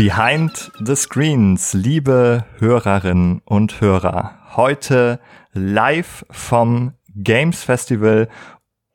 [0.00, 5.20] Behind the Screens, liebe Hörerinnen und Hörer, heute
[5.52, 8.30] live vom Games Festival,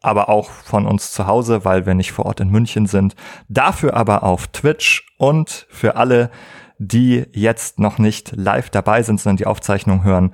[0.01, 3.15] aber auch von uns zu Hause, weil wir nicht vor Ort in München sind.
[3.49, 6.31] Dafür aber auf Twitch und für alle,
[6.79, 10.33] die jetzt noch nicht live dabei sind, sondern die Aufzeichnung hören,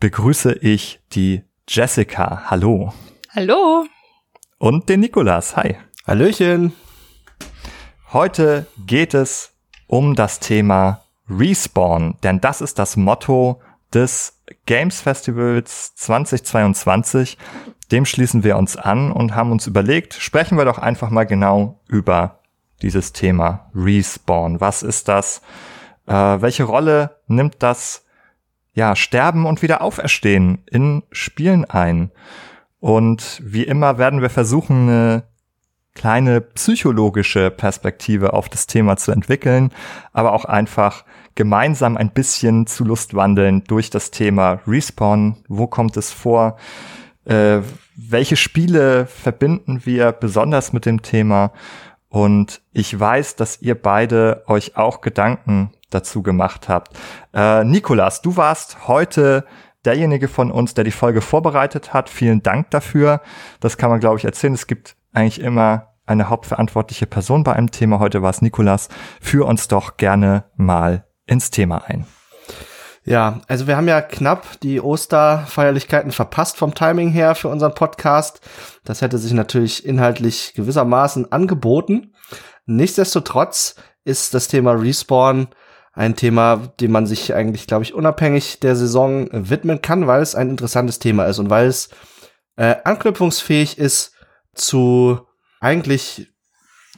[0.00, 2.42] begrüße ich die Jessica.
[2.50, 2.92] Hallo.
[3.34, 3.86] Hallo.
[4.58, 5.56] Und den Nikolas.
[5.56, 5.78] Hi.
[6.06, 6.74] Hallöchen.
[8.12, 9.49] Heute geht es
[9.90, 13.60] um das Thema Respawn, denn das ist das Motto
[13.92, 17.36] des Games Festivals 2022.
[17.90, 21.80] Dem schließen wir uns an und haben uns überlegt, sprechen wir doch einfach mal genau
[21.88, 22.38] über
[22.82, 24.60] dieses Thema Respawn.
[24.60, 25.42] Was ist das?
[26.06, 28.04] Äh, welche Rolle nimmt das
[28.74, 32.12] ja, Sterben und wieder Auferstehen in Spielen ein?
[32.78, 35.24] Und wie immer werden wir versuchen, eine
[35.94, 39.70] kleine psychologische Perspektive auf das Thema zu entwickeln,
[40.12, 45.36] aber auch einfach gemeinsam ein bisschen zu Lustwandeln durch das Thema Respawn.
[45.48, 46.56] Wo kommt es vor?
[47.24, 47.60] Äh,
[47.96, 51.52] welche Spiele verbinden wir besonders mit dem Thema?
[52.08, 56.96] Und ich weiß, dass ihr beide euch auch Gedanken dazu gemacht habt.
[57.32, 59.44] Äh, Nikolas, du warst heute
[59.84, 62.08] derjenige von uns, der die Folge vorbereitet hat.
[62.08, 63.22] Vielen Dank dafür.
[63.60, 64.54] Das kann man, glaube ich, erzählen.
[64.54, 67.98] Es gibt eigentlich immer eine hauptverantwortliche Person bei einem Thema.
[68.00, 68.88] Heute war es Nikolas.
[69.20, 72.06] Führ uns doch gerne mal ins Thema ein.
[73.04, 78.40] Ja, also wir haben ja knapp die Osterfeierlichkeiten verpasst vom Timing her für unseren Podcast.
[78.84, 82.14] Das hätte sich natürlich inhaltlich gewissermaßen angeboten.
[82.66, 85.48] Nichtsdestotrotz ist das Thema Respawn
[85.92, 90.34] ein Thema, dem man sich eigentlich, glaube ich, unabhängig der Saison widmen kann, weil es
[90.34, 91.88] ein interessantes Thema ist und weil es
[92.56, 94.12] äh, anknüpfungsfähig ist
[94.54, 95.20] zu
[95.60, 96.32] eigentlich,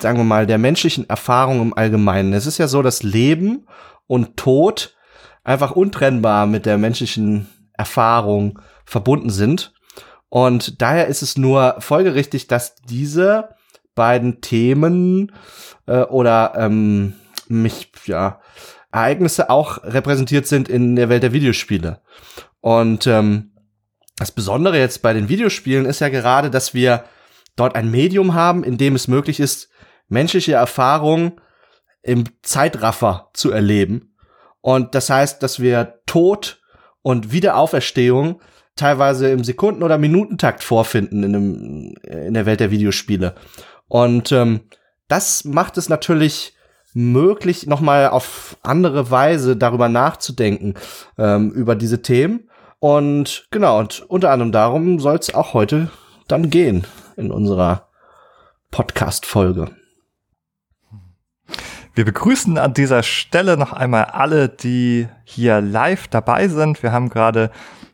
[0.01, 2.33] sagen wir mal, der menschlichen Erfahrung im Allgemeinen.
[2.33, 3.67] Es ist ja so, dass Leben
[4.07, 4.97] und Tod
[5.45, 9.73] einfach untrennbar mit der menschlichen Erfahrung verbunden sind.
[10.29, 13.51] Und daher ist es nur folgerichtig, dass diese
[13.95, 15.33] beiden Themen
[15.87, 17.15] äh, oder ähm,
[17.49, 18.41] mich, ja,
[18.91, 22.01] Ereignisse auch repräsentiert sind in der Welt der Videospiele.
[22.61, 23.53] Und ähm,
[24.17, 27.05] das Besondere jetzt bei den Videospielen ist ja gerade, dass wir
[27.57, 29.69] dort ein Medium haben, in dem es möglich ist,
[30.09, 31.41] menschliche Erfahrung
[32.03, 34.15] im Zeitraffer zu erleben.
[34.61, 36.61] Und das heißt, dass wir Tod
[37.03, 38.41] und Wiederauferstehung
[38.77, 43.35] teilweise im Sekunden- oder Minutentakt vorfinden in, dem, in der Welt der Videospiele.
[43.89, 44.61] Und ähm,
[45.09, 46.55] das macht es natürlich
[46.95, 50.75] möglich, nochmal auf andere Weise darüber nachzudenken,
[51.19, 52.49] ähm, über diese Themen.
[52.79, 55.91] Und genau, und unter anderem darum soll es auch heute
[56.29, 56.87] dann gehen
[57.17, 57.89] in unserer
[58.71, 59.71] Podcast-Folge.
[61.95, 66.83] Wir begrüßen an dieser Stelle noch einmal alle, die hier live dabei sind.
[66.83, 67.51] Wir haben gerade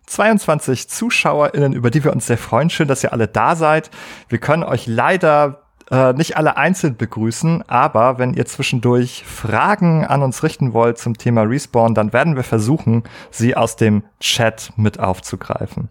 [0.07, 2.71] 22 ZuschauerInnen, über die wir uns sehr freuen.
[2.71, 3.91] Schön, dass ihr alle da seid.
[4.29, 10.23] Wir können euch leider äh, nicht alle einzeln begrüßen, aber wenn ihr zwischendurch Fragen an
[10.23, 15.01] uns richten wollt zum Thema Respawn, dann werden wir versuchen, sie aus dem Chat mit
[15.01, 15.89] aufzugreifen.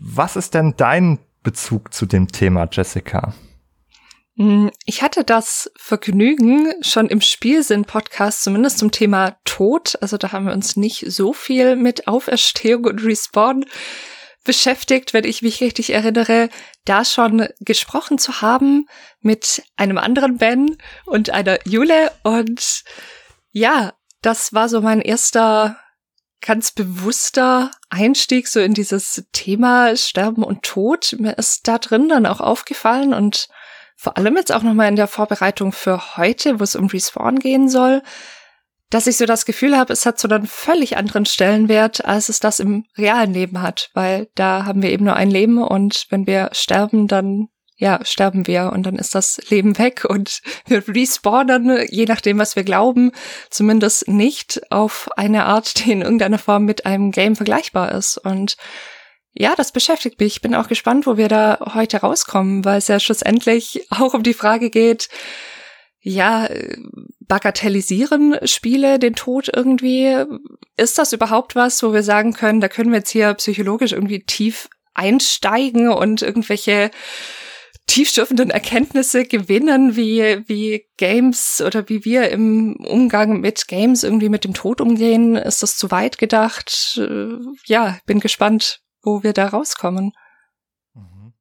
[0.00, 3.32] Was ist denn dein Bezug zu dem Thema, Jessica?
[4.36, 10.46] Hm, ich hatte das Vergnügen, schon im Spielsinn-Podcast, zumindest zum Thema Tod, also da haben
[10.46, 13.64] wir uns nicht so viel mit Auferstehung und Respawn
[14.42, 16.48] beschäftigt, wenn ich mich richtig erinnere,
[16.84, 18.88] da schon gesprochen zu haben
[19.20, 22.10] mit einem anderen Ben und einer Jule.
[22.24, 22.82] Und
[23.52, 25.78] ja, das war so mein erster
[26.40, 31.16] ganz bewusster Einstieg so in dieses Thema Sterben und Tod.
[31.18, 33.48] Mir ist da drin dann auch aufgefallen und
[33.96, 37.68] vor allem jetzt auch nochmal in der Vorbereitung für heute, wo es um Respawn gehen
[37.68, 38.02] soll,
[38.90, 42.38] dass ich so das Gefühl habe, es hat so einen völlig anderen Stellenwert, als es
[42.38, 46.26] das im realen Leben hat, weil da haben wir eben nur ein Leben und wenn
[46.26, 47.48] wir sterben, dann
[47.78, 52.56] ja, sterben wir und dann ist das Leben weg und wir respawnen, je nachdem, was
[52.56, 53.12] wir glauben,
[53.50, 58.16] zumindest nicht auf eine Art, die in irgendeiner Form mit einem Game vergleichbar ist.
[58.16, 58.56] Und
[59.34, 60.36] ja, das beschäftigt mich.
[60.36, 64.22] Ich bin auch gespannt, wo wir da heute rauskommen, weil es ja schlussendlich auch um
[64.22, 65.08] die Frage geht,
[66.00, 66.48] ja,
[67.26, 70.24] bagatellisieren Spiele den Tod irgendwie?
[70.76, 74.22] Ist das überhaupt was, wo wir sagen können, da können wir jetzt hier psychologisch irgendwie
[74.22, 76.92] tief einsteigen und irgendwelche
[77.86, 84.44] tiefschürfenden Erkenntnisse gewinnen, wie, wie Games oder wie wir im Umgang mit Games irgendwie mit
[84.44, 85.36] dem Tod umgehen?
[85.36, 87.00] Ist das zu weit gedacht?
[87.66, 90.12] Ja, bin gespannt, wo wir da rauskommen.
[90.94, 91.32] Mhm.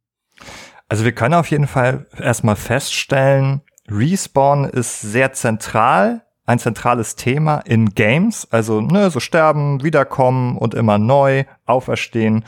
[0.88, 7.60] Also wir können auf jeden Fall erstmal feststellen, Respawn ist sehr zentral ein zentrales Thema
[7.60, 12.46] in Games, also ne, so sterben, wiederkommen und immer neu, auferstehen.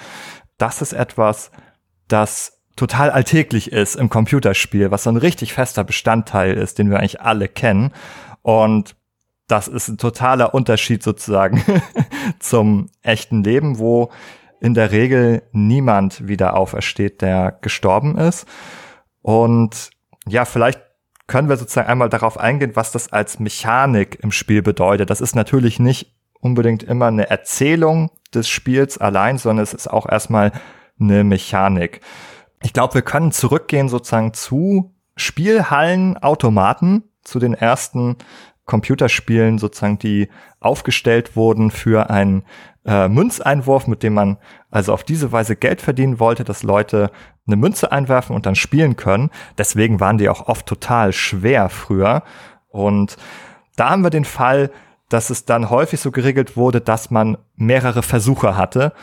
[0.58, 1.52] Das ist etwas,
[2.08, 7.00] das total alltäglich ist im Computerspiel, was so ein richtig fester Bestandteil ist, den wir
[7.00, 7.92] eigentlich alle kennen.
[8.42, 8.96] Und
[9.48, 11.64] das ist ein totaler Unterschied sozusagen
[12.40, 14.12] zum echten Leben, wo
[14.62, 18.46] in der Regel niemand wieder aufersteht, der gestorben ist.
[19.22, 19.90] Und
[20.28, 20.82] ja, vielleicht
[21.28, 25.10] können wir sozusagen einmal darauf eingehen, was das als Mechanik im Spiel bedeutet.
[25.10, 30.08] Das ist natürlich nicht unbedingt immer eine Erzählung des Spiels allein, sondern es ist auch
[30.08, 30.52] erstmal
[31.00, 32.02] eine Mechanik.
[32.62, 38.18] Ich glaube, wir können zurückgehen sozusagen zu Spielhallen, Automaten, zu den ersten
[38.66, 42.44] Computerspielen sozusagen, die aufgestellt wurden für einen
[42.86, 44.38] äh, Münzeinwurf, mit dem man
[44.70, 47.12] also auf diese Weise Geld verdienen wollte, dass Leute
[47.46, 49.30] eine Münze einwerfen und dann spielen können.
[49.58, 52.24] Deswegen waren die auch oft total schwer früher.
[52.70, 53.18] Und
[53.76, 54.72] da haben wir den Fall,
[55.10, 58.94] dass es dann häufig so geregelt wurde, dass man mehrere Versuche hatte,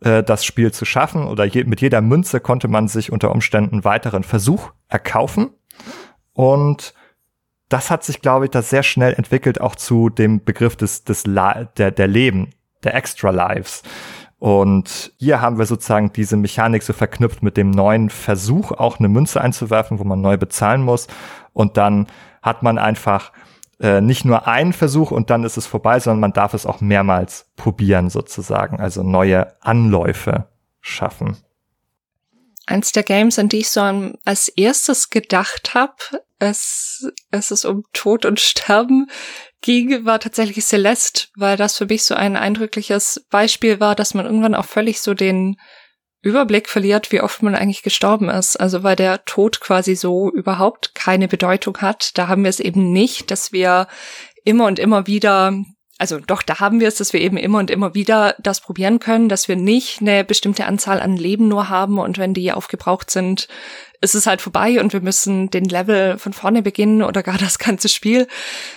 [0.00, 1.24] äh, das Spiel zu schaffen.
[1.24, 5.50] Oder je, mit jeder Münze konnte man sich unter Umständen weiteren Versuch erkaufen.
[6.32, 6.94] Und
[7.68, 11.24] das hat sich, glaube ich, das sehr schnell entwickelt, auch zu dem Begriff des, des
[11.24, 12.50] der, der Leben,
[12.82, 13.82] der Extra Lives.
[14.38, 19.08] Und hier haben wir sozusagen diese Mechanik so verknüpft mit dem neuen Versuch, auch eine
[19.08, 21.08] Münze einzuwerfen, wo man neu bezahlen muss.
[21.52, 22.06] Und dann
[22.42, 23.32] hat man einfach
[23.80, 26.80] äh, nicht nur einen Versuch und dann ist es vorbei, sondern man darf es auch
[26.80, 30.48] mehrmals probieren sozusagen, also neue Anläufe
[30.80, 31.38] schaffen.
[32.66, 33.80] Eins der Games, an die ich so
[34.24, 35.94] als erstes gedacht habe,
[36.38, 39.10] es, es ist um Tod und Sterben
[39.60, 44.26] ging, war tatsächlich Celeste, weil das für mich so ein eindrückliches Beispiel war, dass man
[44.26, 45.56] irgendwann auch völlig so den
[46.22, 48.56] Überblick verliert, wie oft man eigentlich gestorben ist.
[48.56, 52.18] Also weil der Tod quasi so überhaupt keine Bedeutung hat.
[52.18, 53.86] Da haben wir es eben nicht, dass wir
[54.44, 55.54] immer und immer wieder
[56.00, 59.00] also doch, da haben wir es, dass wir eben immer und immer wieder das probieren
[59.00, 63.10] können, dass wir nicht eine bestimmte Anzahl an Leben nur haben und wenn die aufgebraucht
[63.10, 63.48] sind,
[64.00, 67.58] ist es halt vorbei und wir müssen den Level von vorne beginnen oder gar das
[67.58, 68.28] ganze Spiel,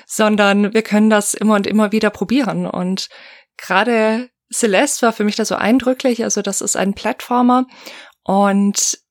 [0.05, 3.07] sondern wir können das immer und immer wieder probieren und
[3.55, 7.65] gerade Celeste war für mich da so eindrücklich, also das ist ein Plattformer
[8.23, 9.03] und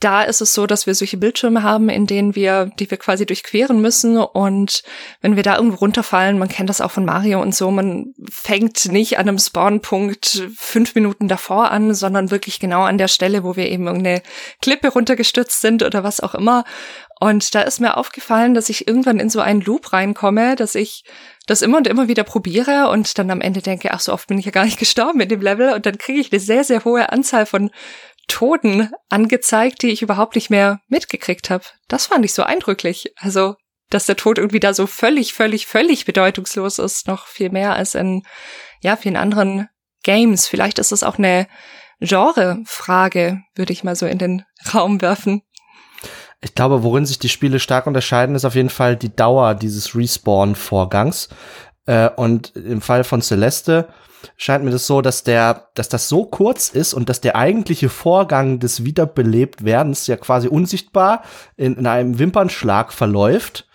[0.00, 3.26] da ist es so, dass wir solche Bildschirme haben, in denen wir, die wir quasi
[3.26, 4.16] durchqueren müssen.
[4.16, 4.82] Und
[5.20, 8.90] wenn wir da irgendwo runterfallen, man kennt das auch von Mario und so, man fängt
[8.90, 13.56] nicht an einem Spawnpunkt fünf Minuten davor an, sondern wirklich genau an der Stelle, wo
[13.56, 14.22] wir eben irgendeine
[14.62, 16.64] Klippe runtergestürzt sind oder was auch immer.
[17.20, 21.04] Und da ist mir aufgefallen, dass ich irgendwann in so einen Loop reinkomme, dass ich
[21.50, 24.38] das immer und immer wieder probiere und dann am Ende denke, ach, so oft bin
[24.38, 26.84] ich ja gar nicht gestorben in dem Level und dann kriege ich eine sehr, sehr
[26.84, 27.70] hohe Anzahl von
[28.28, 31.64] Toten angezeigt, die ich überhaupt nicht mehr mitgekriegt habe.
[31.88, 33.12] Das fand ich so eindrücklich.
[33.16, 33.56] Also,
[33.88, 37.96] dass der Tod irgendwie da so völlig, völlig, völlig bedeutungslos ist, noch viel mehr als
[37.96, 38.22] in,
[38.80, 39.68] ja, vielen anderen
[40.04, 40.46] Games.
[40.46, 41.48] Vielleicht ist es auch eine
[41.98, 45.42] Genrefrage, würde ich mal so in den Raum werfen.
[46.42, 49.94] Ich glaube, worin sich die Spiele stark unterscheiden, ist auf jeden Fall die Dauer dieses
[49.94, 51.28] Respawn-Vorgangs.
[51.86, 53.88] Äh, und im Fall von Celeste
[54.36, 57.88] scheint mir das so, dass der, dass das so kurz ist und dass der eigentliche
[57.88, 61.22] Vorgang des Wiederbelebtwerdens ja quasi unsichtbar
[61.56, 63.68] in, in einem Wimpernschlag verläuft,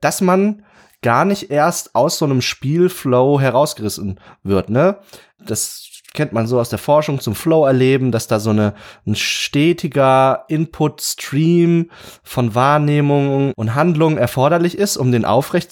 [0.00, 0.64] dass man
[1.02, 4.98] gar nicht erst aus so einem Spielflow herausgerissen wird, ne?
[5.38, 5.85] Das
[6.16, 8.74] kennt man so aus der Forschung zum Flow erleben, dass da so eine,
[9.06, 11.90] ein stetiger Input-Stream
[12.24, 15.70] von Wahrnehmungen und Handlungen erforderlich ist, um den aufrecht.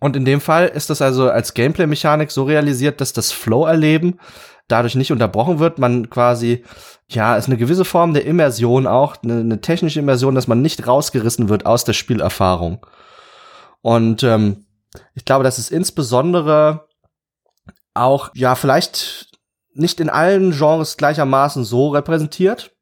[0.00, 4.18] Und in dem Fall ist das also als Gameplay-Mechanik so realisiert, dass das Flow-Erleben
[4.66, 5.78] dadurch nicht unterbrochen wird.
[5.78, 6.64] Man quasi,
[7.08, 10.86] ja, ist eine gewisse Form der Immersion auch, eine, eine technische Immersion, dass man nicht
[10.86, 12.84] rausgerissen wird aus der Spielerfahrung.
[13.82, 14.64] Und ähm,
[15.14, 16.88] ich glaube, das ist insbesondere
[18.00, 19.28] auch, ja, vielleicht
[19.72, 22.72] nicht in allen Genres gleichermaßen so repräsentiert.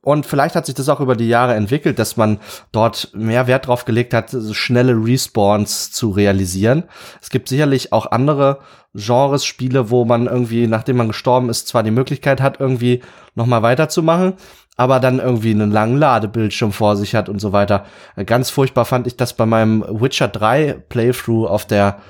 [0.00, 2.38] Und vielleicht hat sich das auch über die Jahre entwickelt, dass man
[2.72, 6.84] dort mehr Wert drauf gelegt hat, schnelle Respawns zu realisieren.
[7.20, 8.60] Es gibt sicherlich auch andere
[8.94, 13.02] Genres, Spiele, wo man irgendwie, nachdem man gestorben ist, zwar die Möglichkeit hat, irgendwie
[13.34, 14.34] nochmal weiterzumachen,
[14.76, 17.84] aber dann irgendwie einen langen Ladebildschirm vor sich hat und so weiter.
[18.24, 22.00] Ganz furchtbar fand ich das bei meinem Witcher 3 Playthrough auf der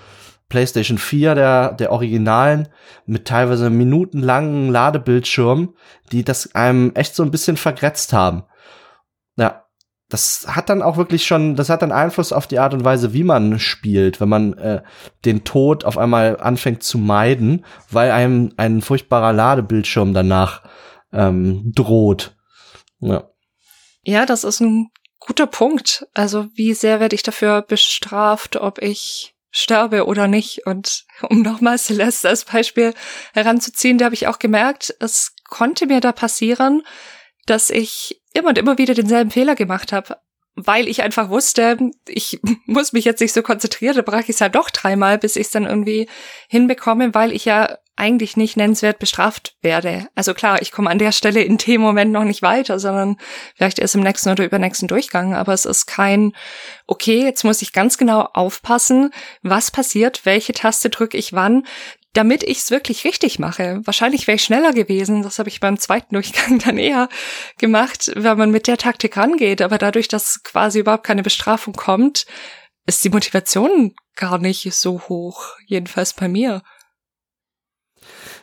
[0.49, 2.69] PlayStation 4 der, der Originalen
[3.07, 5.75] mit teilweise minutenlangen Ladebildschirmen,
[6.11, 8.45] die das einem echt so ein bisschen vergrätzt haben.
[9.37, 9.65] Ja,
[10.09, 13.13] das hat dann auch wirklich schon, das hat dann Einfluss auf die Art und Weise,
[13.13, 14.83] wie man spielt, wenn man äh,
[15.27, 20.63] den Tod auf einmal anfängt zu meiden, weil einem ein furchtbarer Ladebildschirm danach
[21.13, 22.37] ähm, droht.
[23.01, 23.29] Ja.
[24.03, 24.89] Ja, das ist ein
[25.19, 26.07] guter Punkt.
[26.15, 30.67] Also wie sehr werde ich dafür bestraft, ob ich sterbe oder nicht?
[30.67, 32.95] Und um nochmal Celeste als Beispiel
[33.35, 36.83] heranzuziehen, da habe ich auch gemerkt, es konnte mir da passieren,
[37.47, 40.17] dass ich immer und immer wieder denselben Fehler gemacht habe
[40.67, 44.41] weil ich einfach wusste, ich muss mich jetzt nicht so konzentrieren, da brauche ich es
[44.41, 46.09] halt doch dreimal, bis ich es dann irgendwie
[46.49, 50.07] hinbekomme, weil ich ja eigentlich nicht nennenswert bestraft werde.
[50.15, 53.17] Also klar, ich komme an der Stelle in dem Moment noch nicht weiter, sondern
[53.57, 55.35] vielleicht erst im nächsten oder übernächsten Durchgang.
[55.35, 56.33] Aber es ist kein,
[56.87, 59.11] okay, jetzt muss ich ganz genau aufpassen,
[59.43, 61.67] was passiert, welche Taste drücke ich wann,
[62.15, 63.81] damit ich es wirklich richtig mache.
[63.85, 65.23] Wahrscheinlich wäre ich schneller gewesen.
[65.23, 67.09] Das habe ich beim zweiten Durchgang dann eher
[67.59, 69.63] gemacht, wenn man mit der Taktik rangeht.
[69.63, 72.27] Aber dadurch, dass quasi überhaupt keine Bestrafung kommt,
[72.87, 75.55] ist die Motivation gar nicht so hoch.
[75.67, 76.63] Jedenfalls bei mir.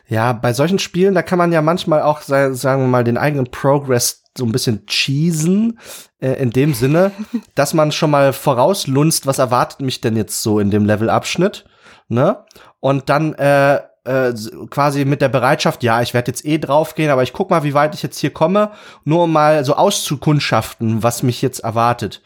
[0.08, 3.50] Ja, bei solchen Spielen, da kann man ja manchmal auch, sagen wir mal, den eigenen
[3.50, 5.80] Progress so ein bisschen cheesen,
[6.20, 7.12] äh, in dem Sinne,
[7.54, 11.64] dass man schon mal vorauslunzt, was erwartet mich denn jetzt so in dem Levelabschnitt,
[12.08, 12.44] ne?
[12.80, 14.32] Und dann äh, äh,
[14.70, 17.74] quasi mit der Bereitschaft, ja, ich werde jetzt eh draufgehen, aber ich guck mal, wie
[17.74, 18.70] weit ich jetzt hier komme,
[19.04, 22.22] nur um mal so auszukundschaften, was mich jetzt erwartet.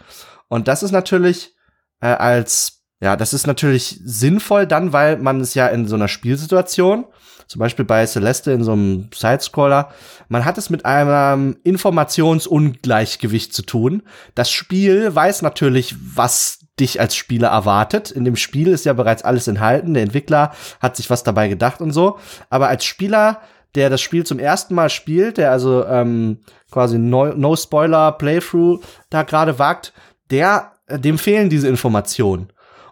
[0.48, 1.54] Und das ist natürlich
[2.00, 6.08] äh, als, ja, das ist natürlich sinnvoll dann, weil man es ja in so einer
[6.08, 7.06] Spielsituation
[7.50, 9.90] zum Beispiel bei Celeste in so einem Sidescroller,
[10.28, 14.04] man hat es mit einem Informationsungleichgewicht zu tun.
[14.36, 18.10] Das Spiel weiß natürlich, was dich als Spieler erwartet.
[18.10, 19.94] In dem Spiel ist ja bereits alles enthalten.
[19.94, 22.18] Der Entwickler hat sich was dabei gedacht und so.
[22.48, 23.40] Aber als Spieler,
[23.74, 26.38] der das Spiel zum ersten Mal spielt, der also ähm,
[26.70, 29.92] quasi no, no Spoiler Playthrough da gerade wagt,
[30.30, 32.48] der dem fehlen diese Informationen.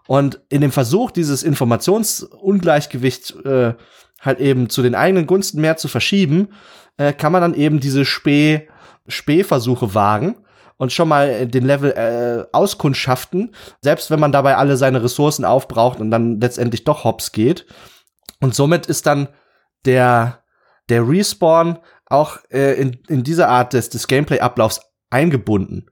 [0.07, 3.75] Und in dem Versuch, dieses Informationsungleichgewicht äh,
[4.21, 6.49] halt eben zu den eigenen Gunsten mehr zu verschieben,
[6.97, 8.69] äh, kann man dann eben diese Spee,
[9.07, 10.37] Spähversuche wagen
[10.79, 16.01] und schon mal den Level äh, auskundschaften, selbst wenn man dabei alle seine Ressourcen aufbraucht
[16.01, 17.67] und dann letztendlich doch hops geht.
[18.41, 19.29] Und somit ist dann
[19.85, 20.43] der,
[20.89, 24.81] der Respawn auch äh, in, in dieser Art des, des Gameplay-Ablaufs
[25.11, 25.91] eingebunden.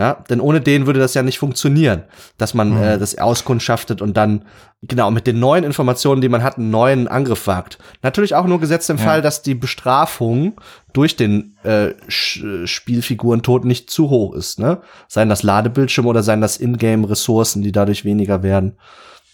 [0.00, 2.04] Ja, denn ohne den würde das ja nicht funktionieren,
[2.38, 2.82] dass man mhm.
[2.82, 4.46] äh, das auskundschaftet und dann
[4.80, 7.76] genau mit den neuen Informationen, die man hat, einen neuen Angriff wagt.
[8.00, 9.04] Natürlich auch nur gesetzt im ja.
[9.04, 10.54] Fall, dass die Bestrafung
[10.94, 14.58] durch den äh, Spielfigurentod nicht zu hoch ist.
[14.58, 14.80] Ne?
[15.06, 18.78] Seien das Ladebildschirm oder seien das Ingame-Ressourcen, die dadurch weniger werden.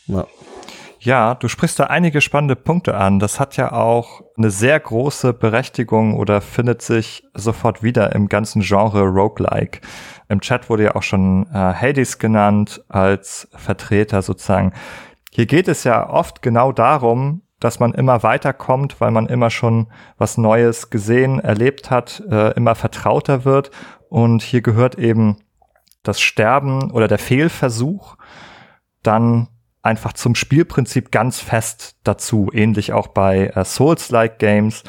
[0.08, 0.26] Ja.
[0.98, 3.18] Ja, du sprichst da einige spannende Punkte an.
[3.18, 8.62] Das hat ja auch eine sehr große Berechtigung oder findet sich sofort wieder im ganzen
[8.62, 9.80] Genre Roguelike.
[10.28, 14.72] Im Chat wurde ja auch schon äh, Hades genannt als Vertreter sozusagen.
[15.30, 19.88] Hier geht es ja oft genau darum, dass man immer weiterkommt, weil man immer schon
[20.18, 23.70] was Neues gesehen, erlebt hat, äh, immer vertrauter wird.
[24.08, 25.36] Und hier gehört eben
[26.02, 28.16] das Sterben oder der Fehlversuch
[29.02, 29.48] dann
[29.86, 32.50] einfach zum Spielprinzip ganz fest dazu.
[32.52, 34.82] Ähnlich auch bei äh, Souls-like Games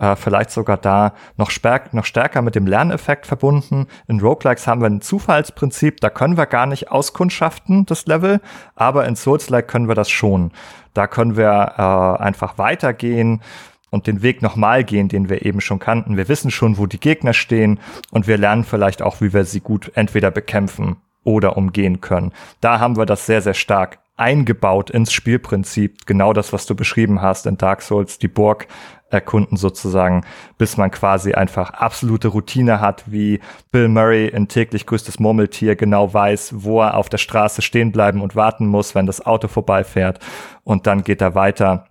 [0.00, 1.50] äh, vielleicht sogar da noch,
[1.92, 3.86] noch stärker mit dem Lerneffekt verbunden.
[4.08, 8.40] In Roguelikes haben wir ein Zufallsprinzip, da können wir gar nicht auskundschaften, das Level,
[8.74, 10.52] aber in Souls-like können wir das schon.
[10.94, 13.42] Da können wir äh, einfach weitergehen
[13.90, 16.16] und den Weg nochmal gehen, den wir eben schon kannten.
[16.16, 17.78] Wir wissen schon, wo die Gegner stehen
[18.10, 22.32] und wir lernen vielleicht auch, wie wir sie gut entweder bekämpfen oder umgehen können.
[22.60, 26.06] Da haben wir das sehr, sehr stark eingebaut ins Spielprinzip.
[26.06, 28.68] Genau das, was du beschrieben hast in Dark Souls, die Burg
[29.08, 30.24] erkunden sozusagen,
[30.56, 33.40] bis man quasi einfach absolute Routine hat, wie
[33.72, 38.22] Bill Murray in täglich größtes Murmeltier genau weiß, wo er auf der Straße stehen bleiben
[38.22, 40.20] und warten muss, wenn das Auto vorbeifährt
[40.62, 41.86] und dann geht er weiter.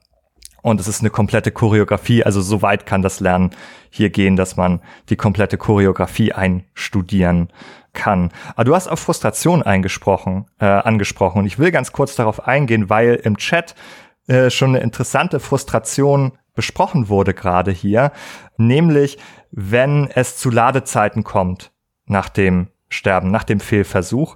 [0.61, 3.51] Und es ist eine komplette Choreografie, also so weit kann das Lernen
[3.89, 7.49] hier gehen, dass man die komplette Choreografie einstudieren
[7.93, 8.31] kann.
[8.55, 11.39] Aber du hast auf Frustration eingesprochen, äh, angesprochen.
[11.39, 13.75] Und ich will ganz kurz darauf eingehen, weil im Chat
[14.27, 18.11] äh, schon eine interessante Frustration besprochen wurde gerade hier,
[18.57, 19.17] nämlich
[19.51, 21.71] wenn es zu Ladezeiten kommt
[22.05, 24.35] nach dem Sterben, nach dem Fehlversuch,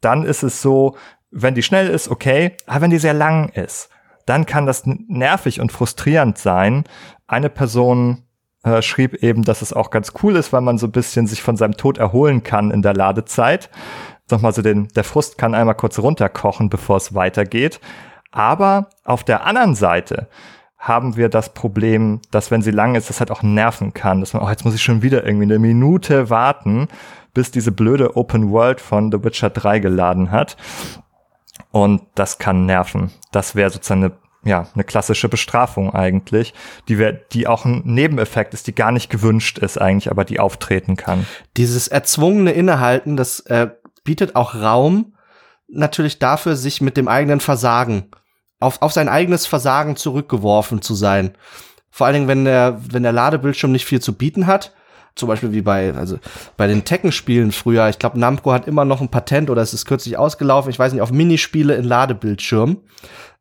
[0.00, 0.96] dann ist es so,
[1.30, 3.88] wenn die schnell ist, okay, aber wenn die sehr lang ist,
[4.26, 6.84] dann kann das nervig und frustrierend sein.
[7.26, 8.24] Eine Person
[8.64, 11.42] äh, schrieb eben, dass es auch ganz cool ist, weil man so ein bisschen sich
[11.42, 13.70] von seinem Tod erholen kann in der Ladezeit.
[14.30, 17.80] Nochmal so den, der Frust kann einmal kurz runterkochen, bevor es weitergeht.
[18.32, 20.28] Aber auf der anderen Seite
[20.78, 24.34] haben wir das Problem, dass wenn sie lang ist, das halt auch nerven kann, dass
[24.34, 26.88] man, oh, jetzt muss ich schon wieder irgendwie eine Minute warten,
[27.32, 30.56] bis diese blöde Open World von The Witcher 3 geladen hat.
[31.74, 33.10] Und das kann nerven.
[33.32, 34.12] Das wäre sozusagen eine
[34.46, 36.52] ja, eine klassische Bestrafung eigentlich,
[36.86, 40.38] die wir, die auch ein Nebeneffekt ist, die gar nicht gewünscht ist eigentlich, aber die
[40.38, 41.26] auftreten kann.
[41.56, 43.70] Dieses erzwungene Innehalten, das äh,
[44.04, 45.14] bietet auch Raum
[45.66, 48.10] natürlich dafür, sich mit dem eigenen Versagen,
[48.60, 51.32] auf, auf sein eigenes Versagen zurückgeworfen zu sein.
[51.90, 54.74] Vor allen Dingen, wenn der, wenn der Ladebildschirm nicht viel zu bieten hat,
[55.16, 56.18] zum Beispiel wie bei, also
[56.56, 57.88] bei den Tekken-Spielen früher.
[57.88, 60.70] Ich glaube, Namco hat immer noch ein Patent oder es ist kürzlich ausgelaufen.
[60.70, 62.78] Ich weiß nicht, auf Minispiele in Ladebildschirm.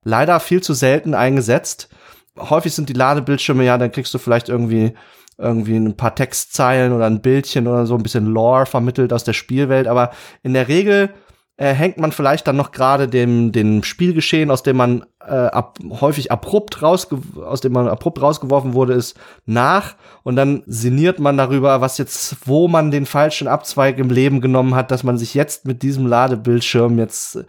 [0.04, 1.90] Leider viel zu selten eingesetzt.
[2.38, 4.94] Häufig sind die Ladebildschirme ja, dann kriegst du vielleicht irgendwie
[5.38, 9.34] irgendwie ein paar Textzeilen oder ein Bildchen oder so ein bisschen Lore vermittelt aus der
[9.34, 10.12] Spielwelt, aber
[10.44, 11.10] in der Regel
[11.58, 16.32] äh, hängt man vielleicht dann noch gerade dem dem Spielgeschehen, aus dem man ab, häufig
[16.32, 19.96] abrupt rausge aus dem man abrupt rausgeworfen wurde, ist nach.
[20.24, 24.76] Und dann sinniert man darüber, was jetzt, wo man den falschen Abzweig im Leben genommen
[24.76, 27.44] hat, dass man sich jetzt mit diesem Ladebildschirm jetzt äh,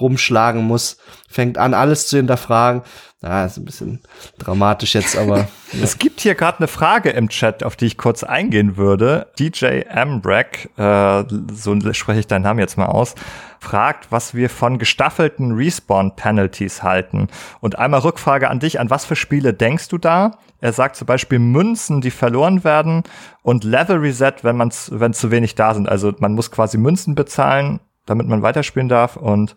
[0.00, 0.98] rumschlagen muss,
[1.28, 2.82] fängt an, alles zu hinterfragen.
[3.22, 4.00] Ja, ist ein bisschen
[4.38, 5.38] dramatisch jetzt, aber.
[5.72, 5.82] ja.
[5.82, 9.28] Es gibt hier gerade eine Frage im Chat, auf die ich kurz eingehen würde.
[9.38, 13.14] DJ Ambrack, äh, so spreche ich deinen Namen jetzt mal aus,
[13.60, 17.28] fragt, was wir von gestaffelten Respawn-Penalties halten.
[17.60, 20.32] Und einmal Rückfrage an dich, an was für Spiele denkst du da?
[20.60, 23.04] Er sagt zum Beispiel Münzen, die verloren werden
[23.42, 25.88] und Level Reset, wenn man wenn zu wenig da sind.
[25.88, 29.56] Also man muss quasi Münzen bezahlen, damit man weiterspielen darf und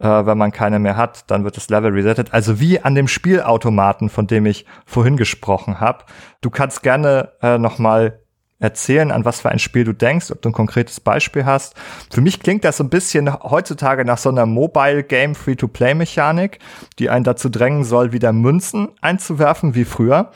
[0.00, 2.32] äh, wenn man keine mehr hat, dann wird das Level resettet.
[2.32, 6.04] Also wie an dem Spielautomaten, von dem ich vorhin gesprochen habe.
[6.40, 8.20] Du kannst gerne äh, noch mal
[8.58, 11.74] erzählen, an was für ein Spiel du denkst, ob du ein konkretes Beispiel hast.
[12.10, 16.58] Für mich klingt das so ein bisschen heutzutage nach so einer Mobile Game Free-to-Play Mechanik,
[16.98, 20.30] die einen dazu drängen soll, wieder Münzen einzuwerfen wie früher.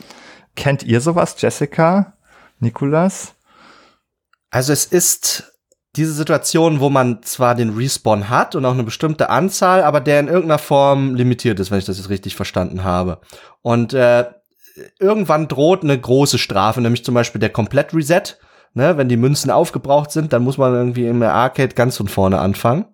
[0.55, 2.13] Kennt ihr sowas, Jessica,
[2.59, 3.35] Nikolas?
[4.49, 5.54] Also es ist
[5.95, 10.19] diese Situation, wo man zwar den Respawn hat und auch eine bestimmte Anzahl, aber der
[10.19, 13.19] in irgendeiner Form limitiert ist, wenn ich das jetzt richtig verstanden habe.
[13.61, 14.25] Und äh,
[14.99, 18.37] irgendwann droht eine große Strafe, nämlich zum Beispiel der Komplett-Reset.
[18.77, 22.39] Ne, wenn die Münzen aufgebraucht sind, dann muss man irgendwie im Arcade ganz von vorne
[22.39, 22.87] anfangen.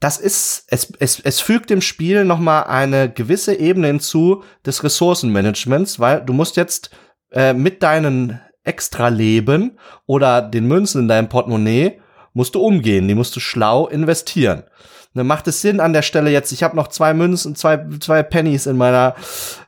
[0.00, 4.82] Das ist, es, es, es fügt dem Spiel noch mal eine gewisse Ebene hinzu des
[4.82, 6.90] Ressourcenmanagements, weil du musst jetzt
[7.30, 12.00] äh, mit deinen extra Leben oder den Münzen in deinem Portemonnaie
[12.34, 14.64] musst du umgehen, die musst du schlau investieren.
[15.14, 18.22] Dann macht es Sinn an der Stelle jetzt, ich habe noch zwei Münzen, zwei, zwei
[18.22, 19.14] Pennies in meiner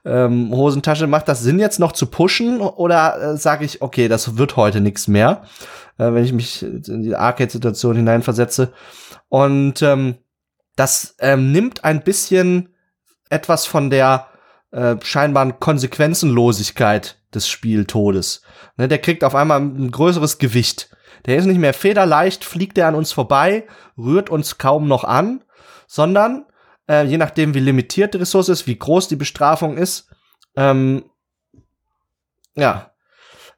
[0.04, 4.37] ähm, Hosentasche, macht das Sinn jetzt noch zu pushen oder äh, sage ich, okay, das
[4.37, 5.44] wird heute nichts mehr,
[5.96, 8.72] äh, wenn ich mich in die Arcade-Situation hineinversetze.
[9.30, 10.16] Und ähm,
[10.76, 12.68] das ähm, nimmt ein bisschen
[13.30, 14.26] etwas von der
[14.70, 18.42] äh, scheinbaren Konsequenzenlosigkeit des Spieltodes.
[18.76, 20.90] Ne, der kriegt auf einmal ein größeres Gewicht.
[21.26, 25.44] Der ist nicht mehr federleicht, fliegt er an uns vorbei, rührt uns kaum noch an,
[25.86, 26.46] sondern
[26.88, 30.10] äh, je nachdem, wie limitiert die Ressource ist, wie groß die Bestrafung ist,
[30.56, 31.04] ähm,
[32.54, 32.92] ja,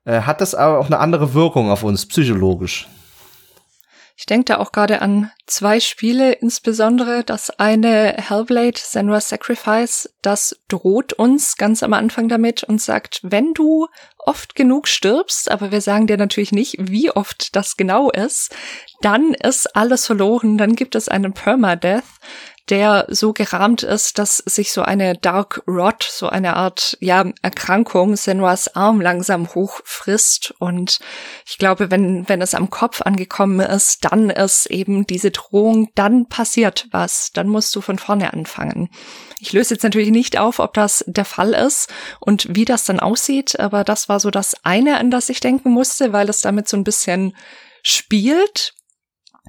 [0.04, 2.88] äh, hat das aber auch eine andere Wirkung auf uns psychologisch.
[4.20, 10.60] Ich denke da auch gerade an zwei Spiele, insbesondere das eine Hellblade Senua's Sacrifice, das
[10.68, 15.80] droht uns ganz am Anfang damit und sagt, wenn du oft genug stirbst, aber wir
[15.80, 18.54] sagen dir natürlich nicht, wie oft das genau ist,
[19.00, 22.04] dann ist alles verloren, dann gibt es einen Permadeath,
[22.68, 28.16] der so gerahmt ist, dass sich so eine Dark Rot, so eine Art, ja, Erkrankung
[28.16, 30.54] Senuas Arm langsam hochfrisst.
[30.58, 31.00] Und
[31.46, 36.28] ich glaube, wenn, wenn es am Kopf angekommen ist, dann ist eben diese Drohung, dann
[36.28, 37.32] passiert was.
[37.32, 38.90] Dann musst du von vorne anfangen.
[39.40, 41.88] Ich löse jetzt natürlich nicht auf, ob das der Fall ist
[42.20, 45.70] und wie das dann aussieht, aber das war so das eine, an das ich denken
[45.70, 47.34] musste, weil es damit so ein bisschen
[47.82, 48.74] spielt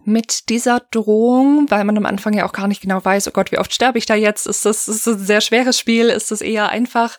[0.05, 3.51] mit dieser Drohung, weil man am Anfang ja auch gar nicht genau weiß, oh Gott,
[3.51, 4.47] wie oft sterbe ich da jetzt?
[4.47, 6.09] Ist das, ist das ein sehr schweres Spiel?
[6.09, 7.17] Ist das eher einfach?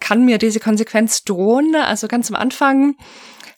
[0.00, 1.74] Kann mir diese Konsequenz drohen?
[1.76, 2.96] Also ganz am Anfang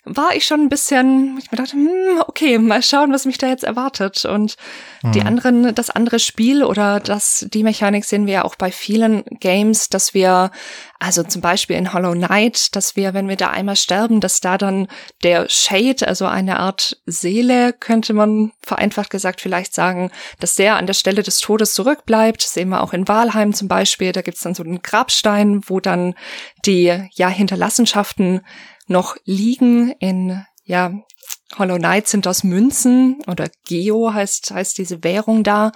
[0.07, 3.49] war ich schon ein bisschen, ich mir dachte, hm, okay, mal schauen, was mich da
[3.49, 4.25] jetzt erwartet.
[4.25, 4.57] Und
[5.03, 5.12] mhm.
[5.12, 9.25] die anderen, das andere Spiel oder das, die Mechanik sehen wir ja auch bei vielen
[9.40, 10.53] Games, dass wir,
[11.01, 14.57] also zum Beispiel in Hollow Knight, dass wir, wenn wir da einmal sterben, dass da
[14.57, 14.87] dann
[15.25, 20.87] der Shade, also eine Art Seele, könnte man vereinfacht gesagt vielleicht sagen, dass der an
[20.87, 22.45] der Stelle des Todes zurückbleibt.
[22.45, 24.12] Das sehen wir auch in Walheim zum Beispiel.
[24.12, 26.14] Da gibt's dann so einen Grabstein, wo dann
[26.64, 28.42] die, ja, Hinterlassenschaften
[28.87, 30.92] noch liegen in, ja,
[31.59, 35.72] Hollow Knight sind aus Münzen oder Geo heißt, heißt diese Währung da.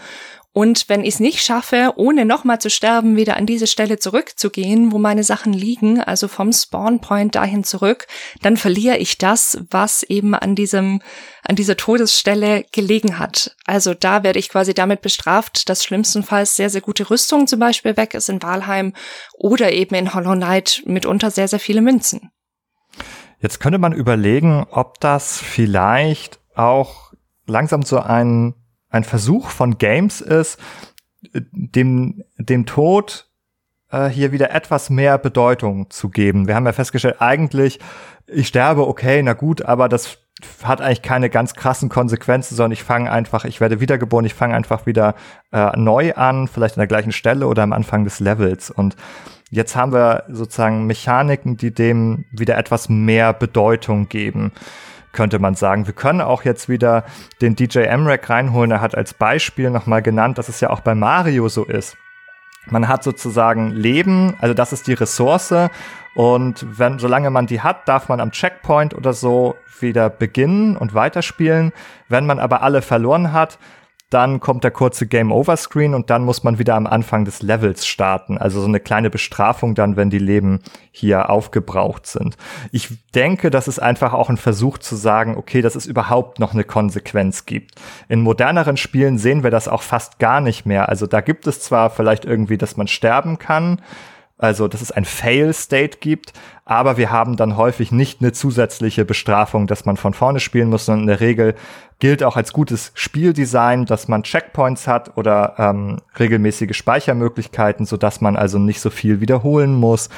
[0.53, 4.91] Und wenn ich es nicht schaffe, ohne nochmal zu sterben, wieder an diese Stelle zurückzugehen,
[4.91, 8.09] wo meine Sachen liegen, also vom Spawnpoint dahin zurück,
[8.43, 11.03] dann verliere ich das, was eben an diesem,
[11.45, 13.55] an dieser Todesstelle gelegen hat.
[13.65, 17.97] Also da werde ich quasi damit bestraft, dass schlimmstenfalls sehr, sehr gute Rüstung zum Beispiel
[17.97, 18.93] weg ist in Walheim
[19.35, 22.33] oder eben in Hollow Knight mitunter sehr, sehr viele Münzen.
[23.41, 27.13] Jetzt könnte man überlegen, ob das vielleicht auch
[27.47, 28.55] langsam so ein
[28.91, 30.59] ein Versuch von Games ist,
[31.33, 33.29] dem, dem Tod
[33.91, 36.49] äh, hier wieder etwas mehr Bedeutung zu geben.
[36.49, 37.79] Wir haben ja festgestellt, eigentlich,
[38.27, 40.19] ich sterbe, okay, na gut, aber das
[40.63, 44.55] hat eigentlich keine ganz krassen Konsequenzen, sondern ich fange einfach, ich werde wiedergeboren, ich fange
[44.55, 45.15] einfach wieder
[45.53, 48.71] äh, neu an, vielleicht an der gleichen Stelle oder am Anfang des Levels.
[48.71, 48.97] Und
[49.51, 54.53] jetzt haben wir sozusagen Mechaniken, die dem wieder etwas mehr Bedeutung geben
[55.13, 55.87] könnte man sagen.
[55.87, 57.05] Wir können auch jetzt wieder
[57.41, 58.71] den DJ Emrek reinholen.
[58.71, 61.97] Er hat als Beispiel nochmal genannt, dass es ja auch bei Mario so ist.
[62.71, 65.53] Man hat sozusagen Leben, also das ist die Ressource.
[66.15, 70.95] Und wenn, solange man die hat, darf man am Checkpoint oder so wieder beginnen und
[70.95, 71.73] weiterspielen.
[72.09, 73.59] Wenn man aber alle verloren hat,
[74.11, 77.43] dann kommt der kurze Game Over Screen und dann muss man wieder am Anfang des
[77.43, 78.39] Levels starten.
[78.39, 82.37] Also so eine kleine Bestrafung dann, wenn die Leben hier aufgebraucht sind.
[82.73, 86.53] Ich denke, das ist einfach auch ein Versuch zu sagen, okay, dass es überhaupt noch
[86.53, 87.81] eine Konsequenz gibt.
[88.09, 90.89] In moderneren Spielen sehen wir das auch fast gar nicht mehr.
[90.89, 93.81] Also da gibt es zwar vielleicht irgendwie, dass man sterben kann,
[94.43, 96.33] also dass es ein Fail-State gibt,
[96.65, 100.87] aber wir haben dann häufig nicht eine zusätzliche Bestrafung, dass man von vorne spielen muss,
[100.87, 101.55] sondern in der Regel
[101.99, 108.21] gilt auch als gutes Spieldesign, dass man Checkpoints hat oder ähm, regelmäßige Speichermöglichkeiten, so dass
[108.21, 110.09] man also nicht so viel wiederholen muss,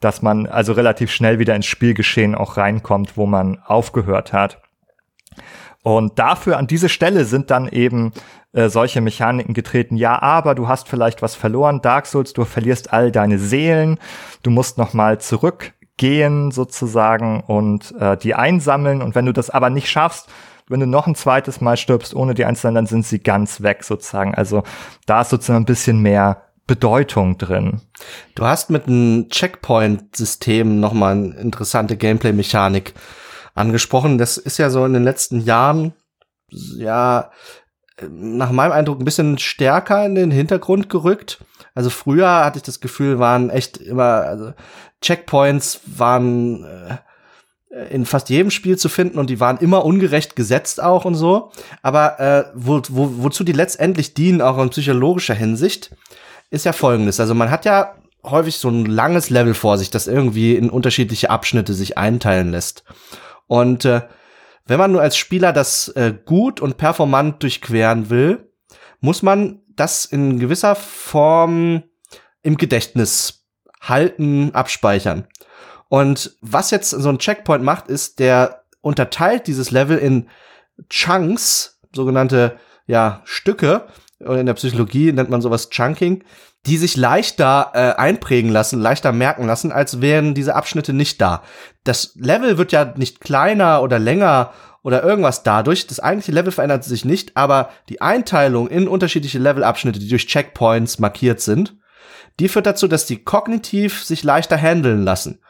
[0.00, 4.60] dass man also relativ schnell wieder ins Spielgeschehen auch reinkommt, wo man aufgehört hat.
[5.82, 8.12] Und dafür an diese Stelle sind dann eben
[8.52, 9.96] äh, solche Mechaniken getreten.
[9.96, 13.98] Ja, aber du hast vielleicht was verloren, Dark Souls, du verlierst all deine Seelen,
[14.42, 19.02] du musst noch mal zurückgehen sozusagen und äh, die einsammeln.
[19.02, 20.28] Und wenn du das aber nicht schaffst,
[20.68, 23.84] wenn du noch ein zweites Mal stirbst ohne die einzelnen, dann sind sie ganz weg
[23.84, 24.34] sozusagen.
[24.34, 24.62] Also
[25.06, 27.80] da ist sozusagen ein bisschen mehr Bedeutung drin.
[28.34, 32.94] Du hast mit einem Checkpoint-System nochmal eine interessante Gameplay-Mechanik
[33.54, 34.18] angesprochen.
[34.18, 35.94] Das ist ja so in den letzten Jahren,
[36.50, 37.30] ja,
[38.08, 41.38] nach meinem Eindruck ein bisschen stärker in den Hintergrund gerückt.
[41.74, 44.52] Also früher hatte ich das Gefühl, waren echt immer, also
[45.00, 46.98] Checkpoints waren äh,
[47.90, 51.52] in fast jedem Spiel zu finden und die waren immer ungerecht gesetzt auch und so.
[51.82, 55.94] Aber äh, wo, wo, wozu die letztendlich dienen, auch in psychologischer Hinsicht,
[56.50, 57.20] ist ja folgendes.
[57.20, 61.30] Also man hat ja häufig so ein langes Level vor sich, das irgendwie in unterschiedliche
[61.30, 62.84] Abschnitte sich einteilen lässt.
[63.46, 64.02] Und äh,
[64.68, 68.50] wenn man nur als Spieler das äh, gut und performant durchqueren will,
[69.00, 71.82] muss man das in gewisser Form
[72.42, 73.46] im Gedächtnis
[73.80, 75.26] halten, abspeichern.
[75.88, 80.28] Und was jetzt so ein Checkpoint macht, ist, der unterteilt dieses Level in
[80.90, 83.88] Chunks, sogenannte ja, Stücke,
[84.20, 86.24] in der Psychologie nennt man sowas Chunking,
[86.68, 91.42] die sich leichter äh, einprägen lassen, leichter merken lassen, als wären diese Abschnitte nicht da.
[91.82, 94.52] Das Level wird ja nicht kleiner oder länger
[94.82, 95.86] oder irgendwas dadurch.
[95.86, 100.98] Das eigentliche Level verändert sich nicht, aber die Einteilung in unterschiedliche Levelabschnitte, die durch Checkpoints
[100.98, 101.74] markiert sind,
[102.40, 105.40] die führt dazu, dass die kognitiv sich leichter handeln lassen.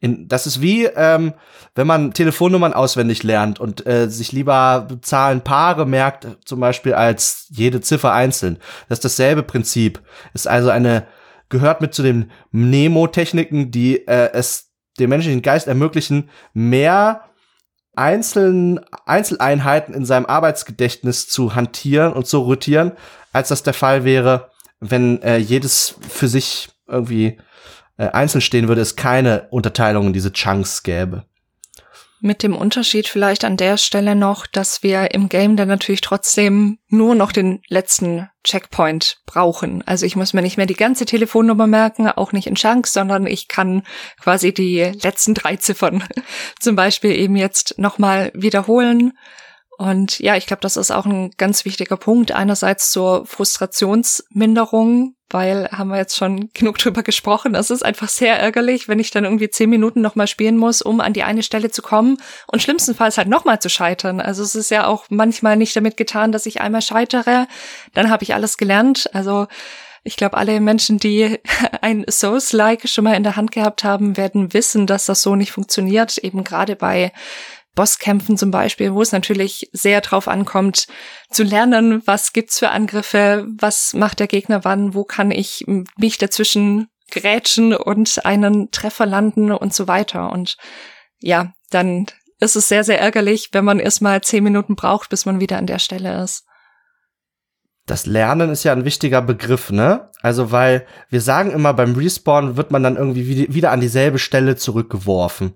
[0.00, 1.34] In, das ist wie, ähm,
[1.74, 7.46] wenn man Telefonnummern auswendig lernt und äh, sich lieber Zahlen Paare merkt, zum Beispiel als
[7.50, 8.58] jede Ziffer einzeln.
[8.88, 10.00] Das ist dasselbe Prinzip.
[10.34, 11.06] Ist also eine,
[11.48, 17.22] gehört mit zu den Mnemotechniken, die äh, es dem menschlichen Geist ermöglichen, mehr
[17.96, 22.92] einzelnen Einzeleinheiten in seinem Arbeitsgedächtnis zu hantieren und zu rotieren,
[23.32, 24.50] als das der Fall wäre,
[24.80, 27.38] wenn äh, jedes für sich irgendwie
[27.96, 31.24] äh, einzeln stehen würde, es keine Unterteilung in diese Chunks gäbe.
[32.20, 36.78] Mit dem Unterschied vielleicht an der Stelle noch, dass wir im Game dann natürlich trotzdem
[36.88, 39.86] nur noch den letzten Checkpoint brauchen.
[39.86, 43.28] Also ich muss mir nicht mehr die ganze Telefonnummer merken, auch nicht in Chunks, sondern
[43.28, 43.84] ich kann
[44.20, 46.02] quasi die letzten drei Ziffern
[46.60, 49.12] zum Beispiel eben jetzt nochmal wiederholen.
[49.78, 52.32] Und ja, ich glaube, das ist auch ein ganz wichtiger Punkt.
[52.32, 57.54] Einerseits zur Frustrationsminderung, weil haben wir jetzt schon genug drüber gesprochen.
[57.54, 61.00] Es ist einfach sehr ärgerlich, wenn ich dann irgendwie zehn Minuten nochmal spielen muss, um
[61.00, 62.16] an die eine Stelle zu kommen
[62.48, 64.20] und schlimmstenfalls halt nochmal zu scheitern.
[64.20, 67.46] Also es ist ja auch manchmal nicht damit getan, dass ich einmal scheitere,
[67.94, 69.08] dann habe ich alles gelernt.
[69.14, 69.46] Also
[70.02, 71.38] ich glaube, alle Menschen, die
[71.82, 75.52] ein Souls-like schon mal in der Hand gehabt haben, werden wissen, dass das so nicht
[75.52, 76.18] funktioniert.
[76.18, 77.12] Eben gerade bei
[77.78, 80.88] Bosskämpfen zum Beispiel, wo es natürlich sehr drauf ankommt,
[81.30, 85.64] zu lernen, was gibt's für Angriffe, was macht der Gegner wann, wo kann ich
[85.96, 90.32] mich dazwischen grätschen und einen Treffer landen und so weiter.
[90.32, 90.56] Und
[91.20, 92.06] ja, dann
[92.40, 95.66] ist es sehr, sehr ärgerlich, wenn man erstmal zehn Minuten braucht, bis man wieder an
[95.66, 96.46] der Stelle ist.
[97.86, 100.10] Das Lernen ist ja ein wichtiger Begriff, ne?
[100.20, 104.56] Also, weil wir sagen immer, beim Respawn wird man dann irgendwie wieder an dieselbe Stelle
[104.56, 105.54] zurückgeworfen.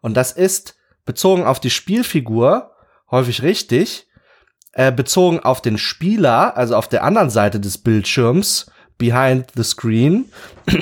[0.00, 0.77] Und das ist
[1.08, 2.72] bezogen auf die Spielfigur
[3.10, 4.08] häufig richtig,
[4.72, 10.26] äh, bezogen auf den Spieler, also auf der anderen Seite des Bildschirms, behind the screen,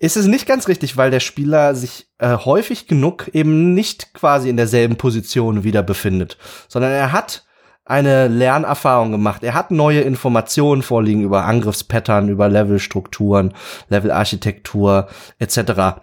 [0.00, 4.48] ist es nicht ganz richtig, weil der Spieler sich äh, häufig genug eben nicht quasi
[4.48, 7.44] in derselben Position wieder befindet, sondern er hat
[7.84, 9.44] eine Lernerfahrung gemacht.
[9.44, 13.54] Er hat neue Informationen vorliegen über Angriffspattern, über Levelstrukturen,
[13.90, 15.06] Levelarchitektur
[15.38, 16.02] etc.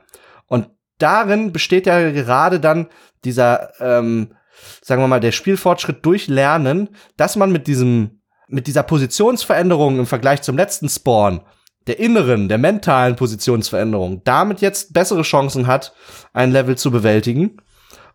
[1.00, 2.88] Darin besteht ja gerade dann
[3.24, 4.36] dieser, ähm,
[4.82, 10.06] sagen wir mal, der Spielfortschritt durch Lernen, dass man mit diesem, mit dieser Positionsveränderung im
[10.06, 11.42] Vergleich zum letzten Spawn,
[11.88, 15.94] der inneren, der mentalen Positionsveränderung, damit jetzt bessere Chancen hat,
[16.34, 17.58] ein Level zu bewältigen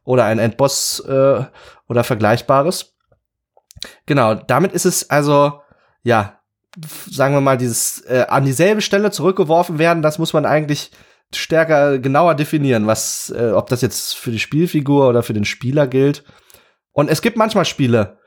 [0.05, 1.45] oder ein Endboss äh,
[1.89, 2.95] oder Vergleichbares.
[4.07, 5.61] Genau, damit ist es also,
[6.03, 6.41] ja,
[7.11, 10.91] sagen wir mal, dieses äh, an dieselbe Stelle zurückgeworfen werden, das muss man eigentlich
[11.37, 15.87] stärker, genauer definieren, was, äh, ob das jetzt für die Spielfigur oder für den Spieler
[15.87, 16.25] gilt.
[16.93, 18.19] Und es gibt manchmal Spiele,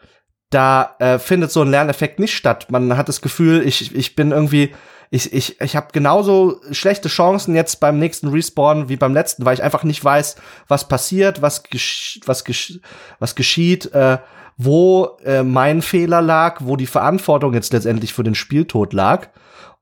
[0.50, 2.68] da äh, findet so ein Lerneffekt nicht statt.
[2.70, 4.74] Man hat das Gefühl, ich, ich bin irgendwie,
[5.10, 9.56] ich, ich, ich habe genauso schlechte Chancen jetzt beim nächsten Respawn wie beim letzten, weil
[9.56, 10.36] ich einfach nicht weiß,
[10.68, 12.80] was passiert, was, gesch was, gesch
[13.20, 14.18] was geschieht, äh,
[14.58, 19.30] wo äh, mein Fehler lag, wo die Verantwortung jetzt letztendlich für den Spieltod lag.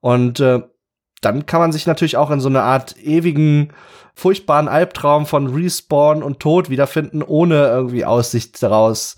[0.01, 0.61] Und äh,
[1.25, 3.73] dann kann man sich natürlich auch in so eine Art ewigen,
[4.13, 9.17] furchtbaren Albtraum von Respawn und Tod wiederfinden, ohne irgendwie Aussicht daraus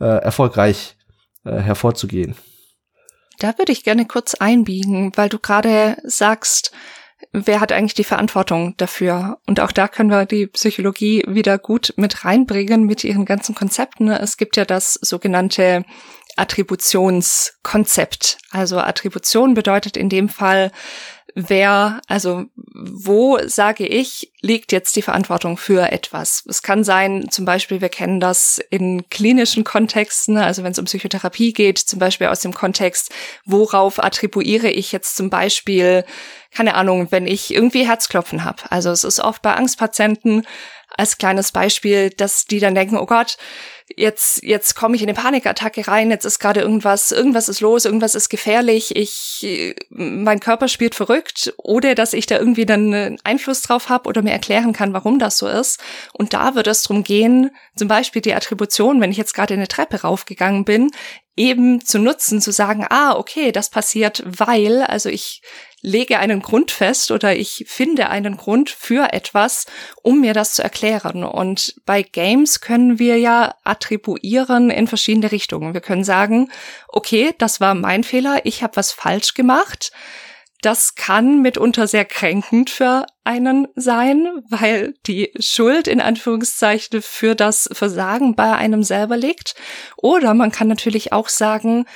[0.00, 0.96] äh, erfolgreich
[1.44, 2.36] äh, hervorzugehen.
[3.38, 6.72] Da würde ich gerne kurz einbiegen, weil du gerade sagst,
[7.32, 9.38] wer hat eigentlich die Verantwortung dafür?
[9.46, 14.10] Und auch da können wir die Psychologie wieder gut mit reinbringen mit ihren ganzen Konzepten.
[14.10, 15.84] Es gibt ja das sogenannte
[16.36, 18.38] Attributionskonzept.
[18.50, 20.70] Also Attribution bedeutet in dem Fall,
[21.36, 26.42] wer, also wo sage ich, liegt jetzt die Verantwortung für etwas.
[26.48, 30.86] Es kann sein, zum Beispiel, wir kennen das in klinischen Kontexten, also wenn es um
[30.86, 33.12] Psychotherapie geht, zum Beispiel aus dem Kontext,
[33.44, 36.06] worauf attribuiere ich jetzt zum Beispiel,
[36.52, 38.62] keine Ahnung, wenn ich irgendwie Herzklopfen habe.
[38.70, 40.46] Also es ist oft bei Angstpatienten
[40.96, 43.36] als kleines Beispiel, dass die dann denken, oh Gott,
[43.94, 47.84] jetzt, jetzt komme ich in eine Panikattacke rein, jetzt ist gerade irgendwas, irgendwas ist los,
[47.84, 53.18] irgendwas ist gefährlich, ich, mein Körper spielt verrückt, oder dass ich da irgendwie dann einen
[53.22, 55.80] Einfluss drauf habe oder mir erklären kann, warum das so ist.
[56.12, 59.68] Und da wird es darum gehen, zum Beispiel die Attribution, wenn ich jetzt gerade eine
[59.68, 60.90] Treppe raufgegangen bin,
[61.36, 65.42] eben zu nutzen, zu sagen, ah, okay, das passiert, weil, also ich
[65.86, 69.66] lege einen Grund fest oder ich finde einen Grund für etwas,
[70.02, 71.22] um mir das zu erklären.
[71.22, 75.74] Und bei Games können wir ja attribuieren in verschiedene Richtungen.
[75.74, 76.50] Wir können sagen,
[76.88, 79.92] okay, das war mein Fehler, ich habe was falsch gemacht.
[80.60, 87.68] Das kann mitunter sehr kränkend für einen sein, weil die Schuld in Anführungszeichen für das
[87.70, 89.54] Versagen bei einem selber liegt.
[89.96, 91.86] Oder man kann natürlich auch sagen,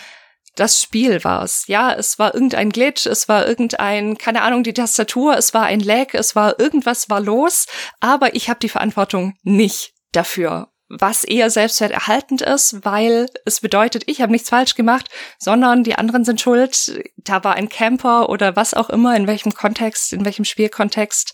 [0.61, 1.65] das Spiel war's.
[1.69, 5.81] Ja, es war irgendein Glitch, es war irgendein, keine Ahnung, die Tastatur, es war ein
[5.81, 7.67] Lag, es war irgendwas war los,
[8.01, 10.69] aber ich habe die Verantwortung nicht dafür.
[10.91, 16.25] Was eher selbstwerterhaltend ist, weil es bedeutet, ich habe nichts falsch gemacht, sondern die anderen
[16.25, 17.01] sind schuld.
[17.17, 21.33] Da war ein Camper oder was auch immer, in welchem Kontext, in welchem Spielkontext.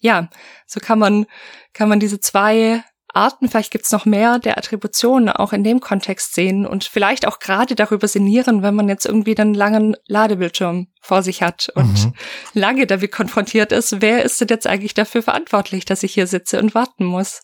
[0.00, 0.28] Ja,
[0.66, 1.26] so kann man,
[1.72, 2.84] kann man diese zwei
[3.16, 7.38] Arten, vielleicht gibt's noch mehr der Attributionen auch in dem Kontext sehen und vielleicht auch
[7.38, 12.14] gerade darüber sinnieren, wenn man jetzt irgendwie einen langen Ladebildschirm vor sich hat und mhm.
[12.52, 16.60] lange damit konfrontiert ist, wer ist denn jetzt eigentlich dafür verantwortlich, dass ich hier sitze
[16.60, 17.42] und warten muss?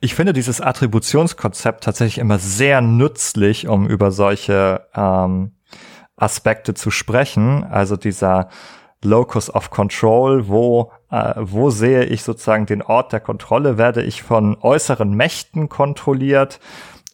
[0.00, 5.52] Ich finde dieses Attributionskonzept tatsächlich immer sehr nützlich, um über solche ähm,
[6.16, 7.64] Aspekte zu sprechen.
[7.64, 8.48] Also dieser
[9.02, 13.78] Locus of Control, wo, äh, wo sehe ich sozusagen den Ort der Kontrolle?
[13.78, 16.60] Werde ich von äußeren Mächten kontrolliert,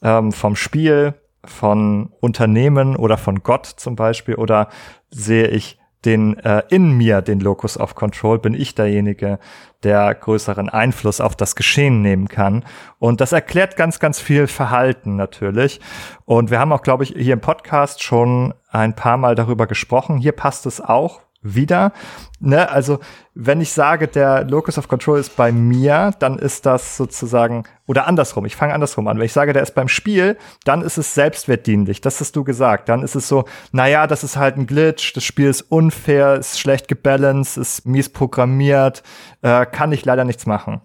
[0.02, 4.36] ähm, vom Spiel, von Unternehmen oder von Gott zum Beispiel?
[4.36, 4.68] Oder
[5.10, 8.38] sehe ich den äh, in mir den Locus of Control?
[8.38, 9.38] Bin ich derjenige,
[9.82, 12.64] der größeren Einfluss auf das Geschehen nehmen kann?
[12.98, 15.80] Und das erklärt ganz, ganz viel Verhalten natürlich.
[16.24, 20.16] Und wir haben auch, glaube ich, hier im Podcast schon ein paar Mal darüber gesprochen.
[20.16, 21.92] Hier passt es auch wieder.
[22.40, 22.70] Ne?
[22.70, 23.00] Also
[23.34, 28.06] wenn ich sage, der Locus of Control ist bei mir, dann ist das sozusagen, oder
[28.06, 29.18] andersrum, ich fange andersrum an.
[29.18, 32.00] Wenn ich sage, der ist beim Spiel, dann ist es selbstwertdienlich.
[32.00, 32.88] Das hast du gesagt.
[32.88, 36.60] Dann ist es so, naja, das ist halt ein Glitch, das Spiel ist unfair, ist
[36.60, 39.02] schlecht gebalanced, ist mies programmiert,
[39.40, 40.82] äh, kann ich leider nichts machen.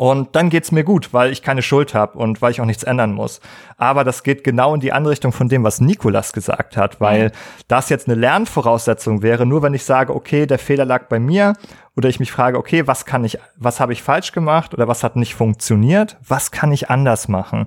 [0.00, 2.84] Und dann geht's mir gut, weil ich keine Schuld habe und weil ich auch nichts
[2.84, 3.38] ändern muss.
[3.76, 7.24] Aber das geht genau in die andere Richtung von dem, was Nikolas gesagt hat, weil
[7.24, 7.32] mhm.
[7.68, 11.52] das jetzt eine Lernvoraussetzung wäre, nur wenn ich sage, okay, der Fehler lag bei mir
[11.98, 15.04] oder ich mich frage, okay, was kann ich, was habe ich falsch gemacht oder was
[15.04, 17.66] hat nicht funktioniert, was kann ich anders machen?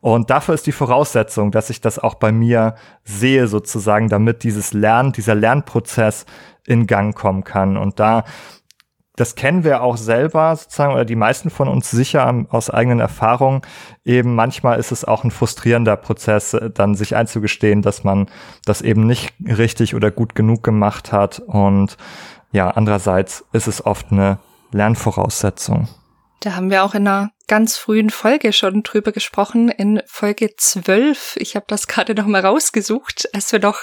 [0.00, 4.72] Und dafür ist die Voraussetzung, dass ich das auch bei mir sehe sozusagen, damit dieses
[4.72, 6.26] Lernen, dieser Lernprozess
[6.64, 7.76] in Gang kommen kann.
[7.76, 8.22] Und da
[9.22, 13.62] das kennen wir auch selber sozusagen oder die meisten von uns sicher aus eigenen Erfahrungen.
[14.04, 18.28] Eben manchmal ist es auch ein frustrierender Prozess, äh, dann sich einzugestehen, dass man
[18.64, 21.38] das eben nicht richtig oder gut genug gemacht hat.
[21.38, 21.98] Und
[22.50, 24.40] ja, andererseits ist es oft eine
[24.72, 25.86] Lernvoraussetzung.
[26.40, 31.36] Da haben wir auch in einer ganz frühen Folge schon drüber gesprochen, in Folge 12.
[31.36, 33.78] Ich habe das gerade noch mal rausgesucht, als wir doch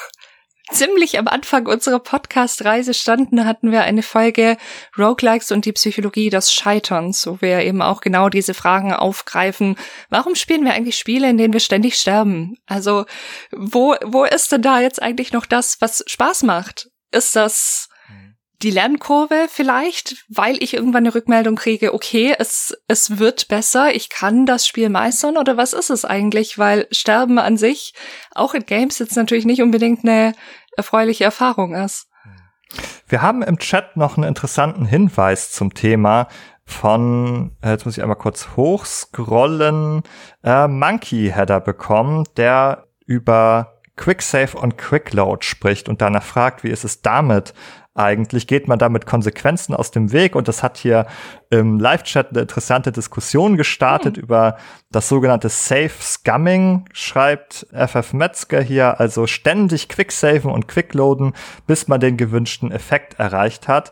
[0.71, 4.57] ziemlich am Anfang unserer Podcast-Reise standen, hatten wir eine Folge
[4.97, 9.75] Roguelikes und die Psychologie des Scheiterns, wo wir eben auch genau diese Fragen aufgreifen.
[10.09, 12.57] Warum spielen wir eigentlich Spiele, in denen wir ständig sterben?
[12.67, 13.05] Also,
[13.51, 16.89] wo, wo ist denn da jetzt eigentlich noch das, was Spaß macht?
[17.11, 17.89] Ist das
[18.61, 24.09] die Lernkurve vielleicht, weil ich irgendwann eine Rückmeldung kriege, okay, es, es wird besser, ich
[24.09, 26.57] kann das Spiel meistern oder was ist es eigentlich?
[26.57, 27.93] Weil Sterben an sich
[28.31, 30.33] auch in Games jetzt natürlich nicht unbedingt eine
[30.75, 32.07] erfreuliche Erfahrung ist.
[33.07, 36.27] Wir haben im Chat noch einen interessanten Hinweis zum Thema
[36.65, 40.03] von, äh, jetzt muss ich einmal kurz hochscrollen,
[40.43, 46.63] äh, Monkey Header bekommen, der über Quick Save und Quick Load spricht und danach fragt,
[46.63, 47.53] wie ist es damit
[47.99, 48.47] eigentlich?
[48.47, 50.35] Geht man damit Konsequenzen aus dem Weg?
[50.35, 51.05] Und das hat hier
[51.49, 54.23] im Live-Chat eine interessante Diskussion gestartet mhm.
[54.23, 54.57] über
[54.91, 61.33] das sogenannte Safe Scumming, schreibt FF Metzger hier, also ständig Quicksaven und Quickloaden,
[61.67, 63.91] bis man den gewünschten Effekt erreicht hat.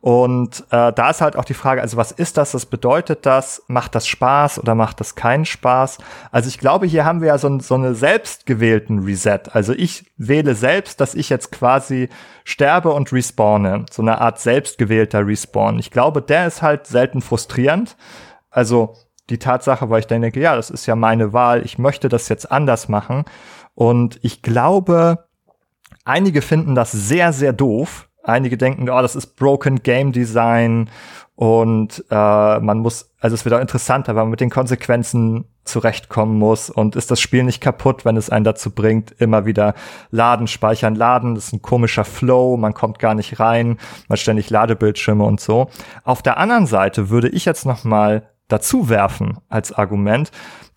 [0.00, 3.62] Und äh, da ist halt auch die Frage, also was ist das, was bedeutet das?
[3.66, 5.98] Macht das Spaß oder macht das keinen Spaß?
[6.30, 9.40] Also ich glaube, hier haben wir ja so, so eine selbstgewählten Reset.
[9.52, 12.08] Also ich wähle selbst, dass ich jetzt quasi
[12.44, 13.86] sterbe und respawne.
[13.90, 15.78] So eine Art selbstgewählter Respawn.
[15.78, 17.96] Ich glaube, der ist halt selten frustrierend.
[18.50, 18.94] Also
[19.28, 22.28] die Tatsache, weil ich dann denke, ja, das ist ja meine Wahl, ich möchte das
[22.28, 23.24] jetzt anders machen.
[23.74, 25.26] Und ich glaube,
[26.04, 30.90] einige finden das sehr, sehr doof, Einige denken, oh, das ist Broken Game Design
[31.36, 36.38] und äh, man muss, also es wird auch interessanter, weil man mit den Konsequenzen zurechtkommen
[36.38, 39.74] muss und ist das Spiel nicht kaputt, wenn es einen dazu bringt, immer wieder
[40.10, 41.34] laden, speichern, laden.
[41.34, 45.68] Das ist ein komischer Flow, man kommt gar nicht rein, man ständig Ladebildschirme und so.
[46.04, 50.30] Auf der anderen Seite würde ich jetzt noch mal dazu werfen als Argument,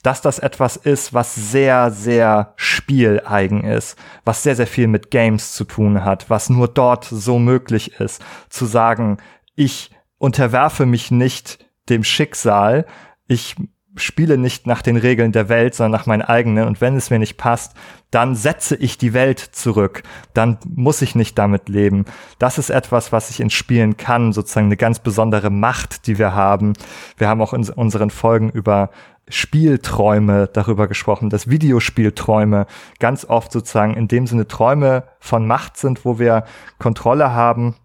[0.04, 5.54] dass das etwas ist, was sehr, sehr spieleigen ist, was sehr, sehr viel mit Games
[5.54, 9.18] zu tun hat, was nur dort so möglich ist, zu sagen,
[9.56, 12.86] ich unterwerfe mich nicht dem Schicksal,
[13.28, 13.56] ich
[13.96, 16.68] spiele nicht nach den Regeln der Welt, sondern nach meinen eigenen.
[16.68, 17.74] Und wenn es mir nicht passt,
[18.12, 20.04] dann setze ich die Welt zurück.
[20.34, 22.06] Dann muss ich nicht damit leben.
[22.38, 26.34] Das ist etwas, was ich in Spielen kann, sozusagen eine ganz besondere Macht, die wir
[26.34, 26.74] haben.
[27.18, 28.90] Wir haben auch in unseren Folgen über
[29.28, 32.66] Spielträume darüber gesprochen, dass Videospielträume
[33.00, 36.46] ganz oft sozusagen in dem Sinne Träume von Macht sind, wo wir
[36.80, 37.76] Kontrolle haben,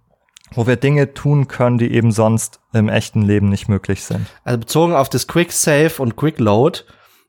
[0.55, 4.27] wo wir Dinge tun können, die eben sonst im echten Leben nicht möglich sind.
[4.45, 6.81] Also bezogen auf das Quick Save und Quick Load,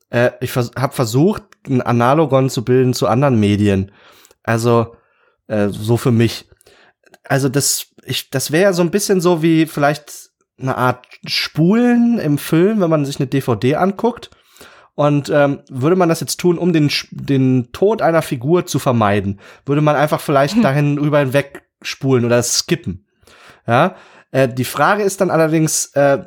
[0.09, 3.91] äh, ich vers habe versucht, ein Analogon zu bilden zu anderen Medien.
[4.43, 4.95] Also
[5.47, 6.49] äh, so für mich.
[7.23, 12.19] Also das, ich, das wäre ja so ein bisschen so wie vielleicht eine Art Spulen
[12.19, 14.29] im Film, wenn man sich eine DVD anguckt.
[14.93, 19.41] Und ähm, würde man das jetzt tun, um den, den Tod einer Figur zu vermeiden,
[19.65, 23.04] würde man einfach vielleicht dahin rüber hinweg spulen oder skippen.
[23.67, 23.95] Ja,
[24.31, 26.19] äh, die Frage ist dann allerdings, äh,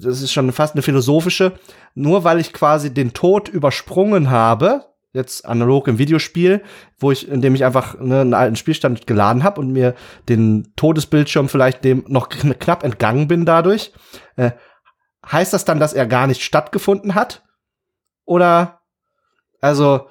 [0.00, 1.52] das ist schon fast eine philosophische,
[1.94, 6.62] nur weil ich quasi den Tod übersprungen habe, jetzt analog im Videospiel,
[6.98, 9.94] wo ich, indem ich einfach ne, einen alten Spielstand geladen habe und mir
[10.28, 13.92] den Todesbildschirm vielleicht dem noch knapp entgangen bin dadurch.
[14.36, 14.52] Äh,
[15.26, 17.42] heißt das dann, dass er gar nicht stattgefunden hat?
[18.24, 18.80] Oder
[19.60, 20.08] also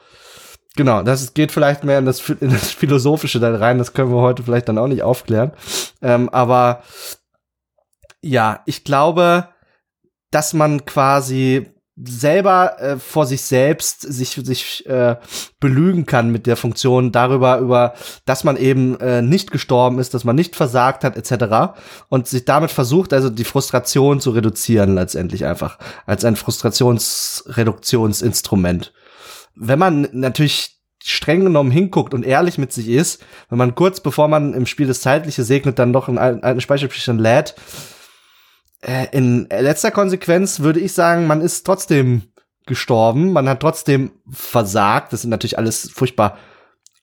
[0.78, 4.21] genau, das geht vielleicht mehr in das, in das Philosophische da rein, das können wir
[4.21, 5.51] heute vielleicht dann auch nicht aufklären.
[6.01, 6.84] Ähm, aber
[8.21, 9.49] ja, ich glaube,
[10.32, 11.67] dass man quasi
[11.99, 15.15] selber äh, vor sich selbst sich sich äh,
[15.59, 20.23] belügen kann mit der Funktion darüber über dass man eben äh, nicht gestorben ist dass
[20.23, 21.73] man nicht versagt hat etc
[22.09, 28.93] und sich damit versucht also die Frustration zu reduzieren letztendlich einfach als ein Frustrationsreduktionsinstrument
[29.59, 34.27] wenn man natürlich streng genommen hinguckt und ehrlich mit sich ist wenn man kurz bevor
[34.27, 37.55] man im Spiel das zeitliche segnet dann noch einen alten Speicherplan lädt
[38.81, 42.23] äh, in letzter Konsequenz würde ich sagen, man ist trotzdem
[42.65, 45.13] gestorben, man hat trotzdem versagt.
[45.13, 46.37] Das sind natürlich alles furchtbar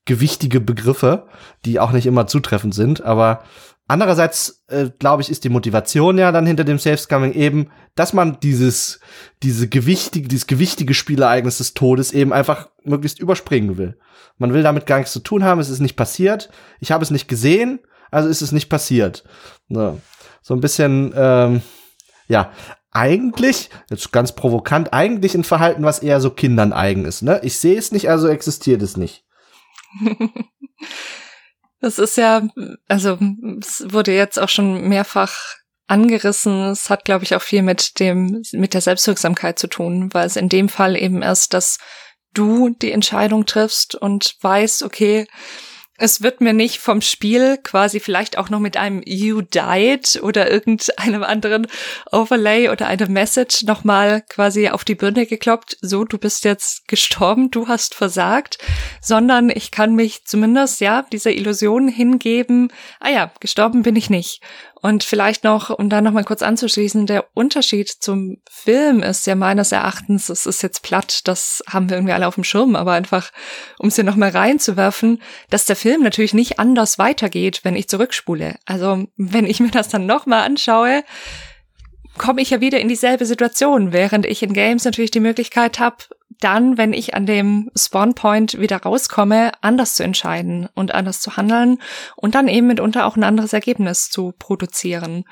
[0.04, 1.26] gewichtige Begriffe,
[1.64, 3.42] die auch nicht immer zutreffend sind, aber
[3.86, 8.12] andererseits äh, glaube ich, ist die Motivation ja dann hinter dem Safe Scumming eben, dass
[8.12, 9.00] man dieses
[9.42, 13.98] diese gewichtige dieses gewichtige Spielereignis des Todes eben einfach möglichst überspringen will.
[14.38, 17.10] Man will damit gar nichts zu tun haben, es ist nicht passiert, ich habe es
[17.10, 17.80] nicht gesehen,
[18.10, 19.24] also ist es nicht passiert.
[19.68, 19.96] Ja
[20.44, 21.62] so ein bisschen, ähm,
[22.28, 22.52] ja,
[22.92, 27.22] eigentlich, jetzt ganz provokant, eigentlich ein Verhalten, was eher so Kindern eigen ist.
[27.22, 27.40] Ne?
[27.42, 29.24] Ich sehe es nicht, also existiert es nicht.
[31.84, 32.42] das ist ja,
[32.88, 33.18] also
[33.60, 35.34] es wurde jetzt auch schon mehrfach
[35.86, 36.70] angerissen.
[36.70, 40.36] Es hat, glaube ich, auch viel mit dem, mit der Selbstwirksamkeit zu tun, weil es
[40.36, 41.78] in dem Fall eben erst, dass
[42.32, 45.26] du die Entscheidung triffst und weißt, okay,
[45.96, 50.50] es wird mir nicht vom Spiel quasi vielleicht auch noch mit einem You died oder
[50.50, 51.68] irgendeinem anderen
[52.10, 55.76] Overlay oder einer Message nochmal quasi auf die Birne gekloppt.
[55.80, 58.58] So, du bist jetzt gestorben, du hast versagt,
[59.00, 62.72] sondern ich kann mich zumindest, ja, dieser Illusion hingeben.
[62.98, 64.40] Ah ja, gestorben bin ich nicht.
[64.84, 69.72] Und vielleicht noch, um da nochmal kurz anzuschließen, der Unterschied zum Film ist ja meines
[69.72, 73.30] Erachtens, es ist jetzt platt, das haben wir irgendwie alle auf dem Schirm, aber einfach,
[73.78, 78.56] um es hier nochmal reinzuwerfen, dass der Film natürlich nicht anders weitergeht, wenn ich zurückspule.
[78.66, 81.02] Also, wenn ich mir das dann nochmal anschaue,
[82.18, 85.96] komme ich ja wieder in dieselbe Situation, während ich in Games natürlich die Möglichkeit habe,
[86.40, 91.78] dann, wenn ich an dem Spawnpoint wieder rauskomme, anders zu entscheiden und anders zu handeln
[92.16, 95.24] und dann eben mitunter auch ein anderes Ergebnis zu produzieren.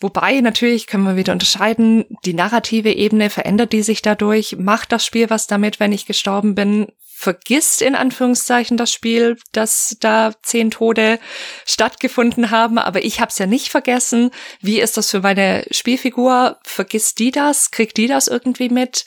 [0.00, 5.04] Wobei natürlich können wir wieder unterscheiden, die narrative Ebene verändert die sich dadurch, macht das
[5.04, 6.86] Spiel was damit, wenn ich gestorben bin,
[7.20, 11.18] vergisst in Anführungszeichen das Spiel, dass da zehn Tode
[11.66, 14.30] stattgefunden haben, aber ich habe es ja nicht vergessen.
[14.62, 16.58] Wie ist das für meine Spielfigur?
[16.62, 17.70] Vergisst die das?
[17.70, 19.04] Kriegt die das irgendwie mit?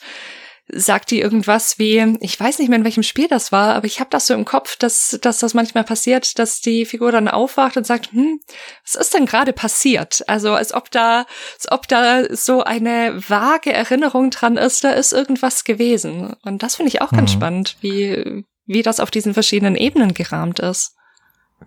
[0.68, 4.00] Sagt die irgendwas wie, ich weiß nicht mehr in welchem Spiel das war, aber ich
[4.00, 7.76] habe das so im Kopf, dass, dass das manchmal passiert, dass die Figur dann aufwacht
[7.76, 8.40] und sagt, hm,
[8.84, 10.24] was ist denn gerade passiert?
[10.26, 15.12] Also als ob da, als ob da so eine vage Erinnerung dran ist, da ist
[15.12, 16.34] irgendwas gewesen.
[16.42, 17.36] Und das finde ich auch ganz mhm.
[17.36, 20.94] spannend, wie, wie das auf diesen verschiedenen Ebenen gerahmt ist.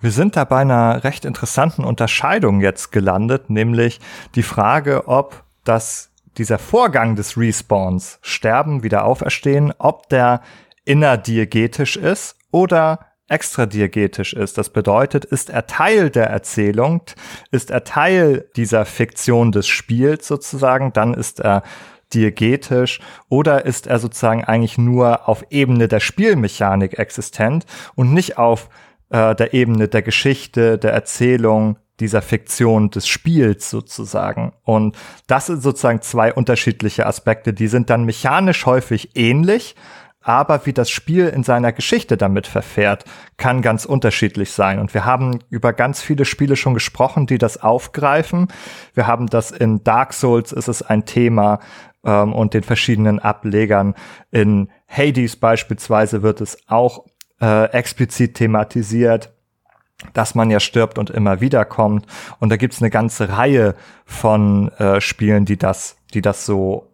[0.02, 4.00] Wir sind da bei einer recht interessanten Unterscheidung jetzt gelandet, nämlich
[4.36, 10.42] die Frage, ob das dieser Vorgang des Respawns, Sterben, wieder auferstehen, ob der
[10.86, 14.58] innerdiegetisch ist oder extradiegetisch ist.
[14.58, 17.02] Das bedeutet, ist er Teil der Erzählung,
[17.52, 21.64] ist er Teil dieser Fiktion des Spiels sozusagen, dann ist er
[22.14, 27.66] diegetisch oder ist er sozusagen eigentlich nur auf Ebene der Spielmechanik existent
[27.96, 28.70] und nicht auf
[29.10, 34.54] äh, der Ebene der Geschichte, der Erzählung, dieser Fiktion des Spiels sozusagen.
[34.64, 39.76] Und das sind sozusagen zwei unterschiedliche Aspekte, die sind dann mechanisch häufig ähnlich,
[40.28, 43.06] aber wie das Spiel in seiner Geschichte damit verfährt,
[43.38, 44.80] kann ganz unterschiedlich sein.
[44.80, 48.50] Und wir haben über ganz viele Spiele schon gesprochen, die das aufgreifen.
[48.94, 51.60] Wir haben das in Dark Souls, ist es ein Thema
[52.04, 53.96] ähm, und den verschiedenen Ablegern.
[54.30, 57.06] In Hades beispielsweise wird es auch
[57.40, 59.34] äh, explizit thematisiert
[60.14, 62.06] dass man ja stirbt und immer wieder kommt.
[62.40, 63.76] Und da gibt's eine ganze Reihe
[64.06, 66.88] von äh, Spielen, die das, die das so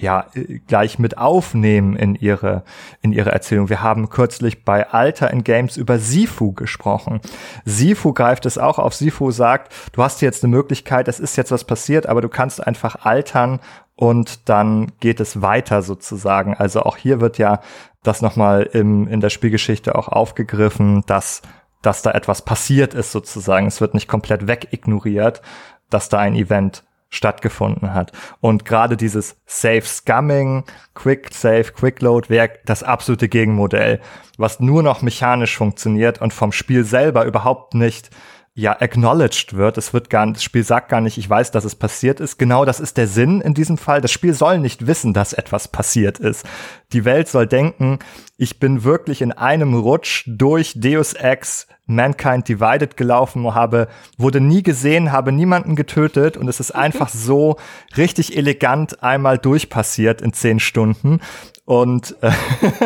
[0.00, 0.26] ja
[0.68, 2.62] gleich mit aufnehmen in ihre
[3.02, 3.68] in ihre Erzählung.
[3.68, 7.20] Wir haben kürzlich bei Alter in Games über Sifu gesprochen.
[7.64, 8.94] Sifu greift es auch auf.
[8.94, 12.64] Sifu sagt, du hast jetzt eine Möglichkeit, es ist jetzt was passiert, aber du kannst
[12.64, 13.60] einfach altern
[13.96, 16.54] und dann geht es weiter sozusagen.
[16.54, 17.60] Also auch hier wird ja
[18.04, 21.42] das nochmal im, in der Spielgeschichte auch aufgegriffen, dass
[21.82, 23.66] dass da etwas passiert ist sozusagen.
[23.66, 25.42] Es wird nicht komplett wegignoriert,
[25.90, 28.12] dass da ein Event stattgefunden hat.
[28.40, 30.64] Und gerade dieses Safe Scumming,
[30.94, 34.00] Quick Save, Quick Load wäre das absolute Gegenmodell,
[34.36, 38.10] was nur noch mechanisch funktioniert und vom Spiel selber überhaupt nicht
[38.58, 39.78] ja acknowledged wird.
[39.78, 42.38] Es wird gar das Spiel sagt gar nicht, ich weiß, dass es passiert ist.
[42.38, 44.00] Genau das ist der Sinn in diesem Fall.
[44.00, 46.44] Das Spiel soll nicht wissen, dass etwas passiert ist.
[46.92, 48.00] Die Welt soll denken,
[48.36, 53.86] ich bin wirklich in einem Rutsch durch Deus Ex Mankind Divided gelaufen, habe,
[54.18, 57.56] wurde nie gesehen, habe niemanden getötet und es ist einfach so
[57.96, 61.20] richtig elegant einmal durchpassiert in zehn Stunden.
[61.64, 62.32] Und äh,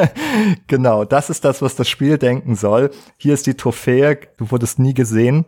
[0.66, 2.90] genau, das ist das, was das Spiel denken soll.
[3.16, 5.46] Hier ist die Trophäe, du wurdest nie gesehen.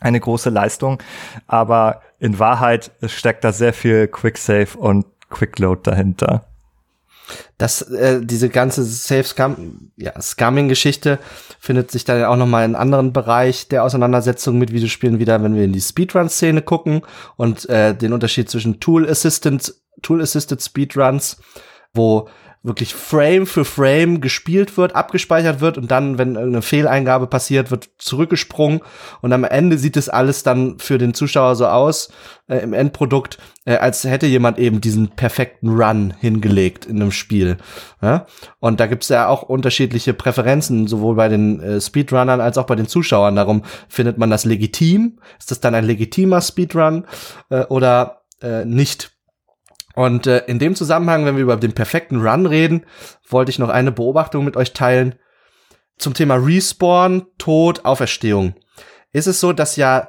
[0.00, 1.02] Eine große Leistung,
[1.46, 6.46] aber in Wahrheit steckt da sehr viel Quicksave und Quickload dahinter.
[7.58, 11.18] Das, äh, diese ganze Safe-Scum, ja, Scumming-Geschichte
[11.60, 15.54] findet sich dann auch noch mal in anderen Bereich der Auseinandersetzung mit Videospielen wieder, wenn
[15.54, 17.02] wir in die Speedrun-Szene gucken
[17.36, 21.36] und äh, den Unterschied zwischen Tool-Assisted Tool-Assisted Speedruns,
[21.94, 22.28] wo
[22.62, 27.88] wirklich Frame für Frame gespielt wird, abgespeichert wird und dann, wenn irgendeine Fehleingabe passiert, wird
[27.96, 28.80] zurückgesprungen
[29.22, 32.10] und am Ende sieht es alles dann für den Zuschauer so aus
[32.48, 37.56] äh, im Endprodukt, äh, als hätte jemand eben diesen perfekten Run hingelegt in einem Spiel.
[38.02, 38.26] Ja?
[38.58, 42.76] Und da gibt's ja auch unterschiedliche Präferenzen, sowohl bei den äh, Speedrunnern als auch bei
[42.76, 43.36] den Zuschauern.
[43.36, 45.18] Darum findet man das legitim.
[45.38, 47.06] Ist das dann ein legitimer Speedrun
[47.48, 49.12] äh, oder äh, nicht?
[49.94, 52.86] Und äh, in dem Zusammenhang, wenn wir über den perfekten Run reden,
[53.28, 55.16] wollte ich noch eine Beobachtung mit euch teilen
[55.98, 58.54] zum Thema Respawn, Tod, Auferstehung.
[59.12, 60.08] Ist es so, dass ja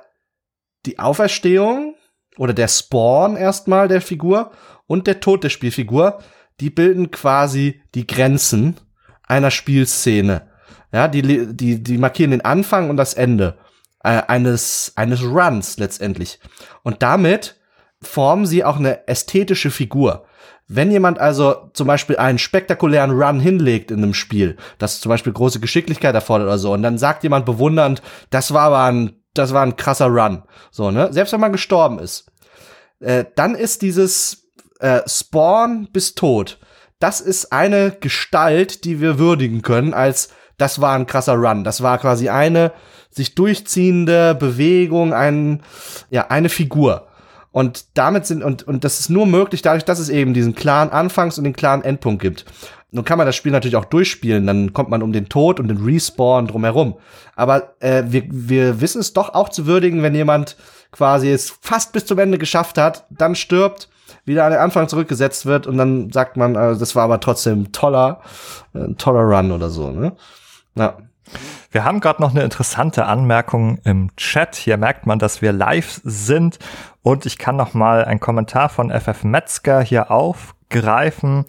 [0.85, 1.95] die Auferstehung
[2.37, 4.51] oder der Spawn erstmal der Figur
[4.87, 6.19] und der Tod der Spielfigur,
[6.59, 8.79] die bilden quasi die Grenzen
[9.23, 10.49] einer Spielszene.
[10.93, 13.57] Ja, die, die, die markieren den Anfang und das Ende
[14.03, 16.39] äh, eines, eines Runs letztendlich.
[16.83, 17.60] Und damit
[18.01, 20.25] formen sie auch eine ästhetische Figur.
[20.67, 25.33] Wenn jemand also zum Beispiel einen spektakulären Run hinlegt in einem Spiel, das zum Beispiel
[25.33, 29.53] große Geschicklichkeit erfordert oder so, und dann sagt jemand bewundernd, das war aber ein, das
[29.53, 32.31] war ein krasser Run, so ne, selbst wenn man gestorben ist,
[33.01, 34.49] äh, dann ist dieses
[34.79, 36.57] äh, Spawn bis Tod,
[36.99, 40.29] das ist eine Gestalt, die wir würdigen können als
[40.61, 41.63] das war ein krasser Run.
[41.63, 42.71] Das war quasi eine
[43.09, 45.63] sich durchziehende Bewegung, ein,
[46.11, 47.07] ja, eine Figur.
[47.51, 50.89] Und damit sind, und, und das ist nur möglich dadurch, dass es eben diesen klaren
[50.89, 52.45] Anfangs- und den klaren Endpunkt gibt.
[52.91, 55.69] Nun kann man das Spiel natürlich auch durchspielen, dann kommt man um den Tod und
[55.69, 56.97] den Respawn drumherum.
[57.35, 60.57] Aber äh, wir, wir wissen es doch auch zu würdigen, wenn jemand
[60.91, 63.89] quasi es fast bis zum Ende geschafft hat, dann stirbt,
[64.25, 67.71] wieder an den Anfang zurückgesetzt wird und dann sagt man, äh, das war aber trotzdem
[67.71, 68.21] toller,
[68.73, 69.89] äh, toller Run oder so.
[69.91, 70.13] Ne?
[70.75, 70.97] Ja.
[71.71, 74.55] Wir haben gerade noch eine interessante Anmerkung im Chat.
[74.55, 76.59] Hier merkt man, dass wir live sind
[77.01, 81.45] und ich kann noch mal einen Kommentar von FF Metzger hier aufgreifen,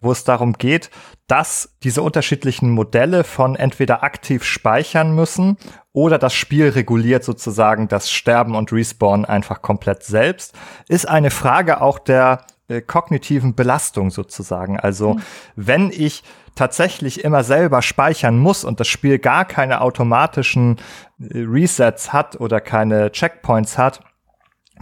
[0.00, 0.90] wo es darum geht,
[1.26, 5.58] dass diese unterschiedlichen Modelle von entweder aktiv speichern müssen
[5.92, 10.54] oder das Spiel reguliert sozusagen das Sterben und Respawn einfach komplett selbst,
[10.88, 14.78] ist eine Frage auch der äh, kognitiven Belastung sozusagen.
[14.78, 15.22] Also mhm.
[15.56, 16.22] wenn ich
[16.54, 20.76] tatsächlich immer selber speichern muss und das Spiel gar keine automatischen
[21.18, 24.00] äh, Resets hat oder keine Checkpoints hat,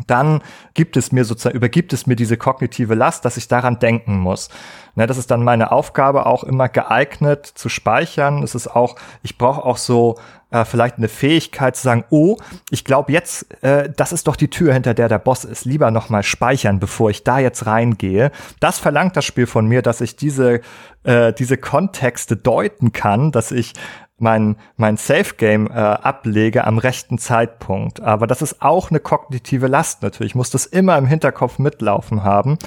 [0.07, 0.43] dann
[0.75, 4.51] gibt es mir sozusagen, übergibt es mir diese kognitive Last, dass ich daran denken muss.
[4.95, 8.43] Ne, das ist dann meine Aufgabe, auch immer geeignet zu speichern.
[8.43, 10.19] Es ist auch, ich brauche auch so
[10.61, 12.37] äh, vielleicht eine Fähigkeit zu sagen, oh,
[12.71, 15.65] ich glaube jetzt, äh, das ist doch die Tür, hinter der der Boss ist.
[15.65, 18.31] Lieber noch mal speichern, bevor ich da jetzt reingehe.
[18.61, 20.61] Das verlangt das Spiel von mir, dass ich diese
[21.05, 23.75] äh, diese Kontexte deuten kann, dass ich
[24.19, 28.01] mein, mein Safe Game äh, ablege am rechten Zeitpunkt.
[28.01, 30.33] Aber das ist auch eine kognitive Last natürlich.
[30.33, 32.59] Ich muss das immer im Hinterkopf mitlaufen haben.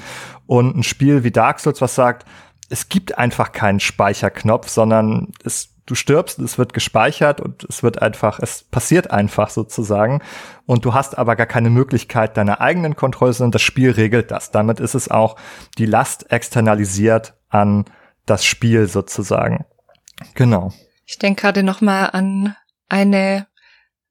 [0.46, 2.26] Und ein Spiel wie Dark Souls, was sagt,
[2.68, 8.00] es gibt einfach keinen Speicherknopf, sondern es, du stirbst, es wird gespeichert und es wird
[8.00, 10.22] einfach, es passiert einfach sozusagen.
[10.66, 14.52] Und du hast aber gar keine Möglichkeit deiner eigenen Kontrolle, sondern das Spiel regelt das.
[14.52, 15.36] Damit ist es auch
[15.78, 17.86] die Last externalisiert an
[18.24, 19.64] das Spiel sozusagen.
[20.34, 20.72] Genau.
[21.06, 22.54] Ich denke gerade noch mal an
[22.88, 23.48] eine,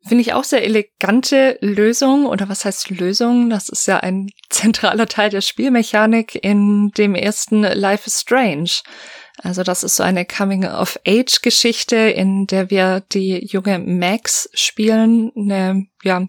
[0.06, 3.50] finde ich auch sehr elegante Lösung oder was heißt Lösung?
[3.50, 8.82] Das ist ja ein zentraler Teil der Spielmechanik in dem ersten Life is Strange.
[9.42, 16.28] Also das ist so eine Coming-of-Age-Geschichte, in der wir die junge Max spielen, eine ja,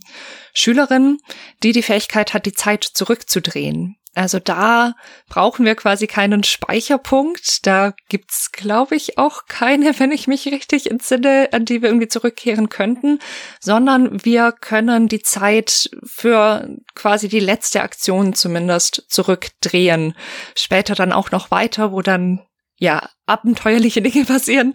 [0.55, 1.19] Schülerin,
[1.63, 3.97] die die Fähigkeit hat, die Zeit zurückzudrehen.
[4.15, 4.95] Also da
[5.29, 7.65] brauchen wir quasi keinen Speicherpunkt.
[7.65, 12.09] Da gibt's, glaube ich, auch keine, wenn ich mich richtig entsinne, an die wir irgendwie
[12.09, 13.21] zurückkehren könnten,
[13.61, 20.15] sondern wir können die Zeit für quasi die letzte Aktion zumindest zurückdrehen.
[20.57, 22.41] Später dann auch noch weiter, wo dann
[22.81, 24.75] ja, abenteuerliche Dinge passieren.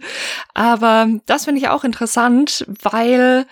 [0.54, 3.46] Aber das finde ich auch interessant, weil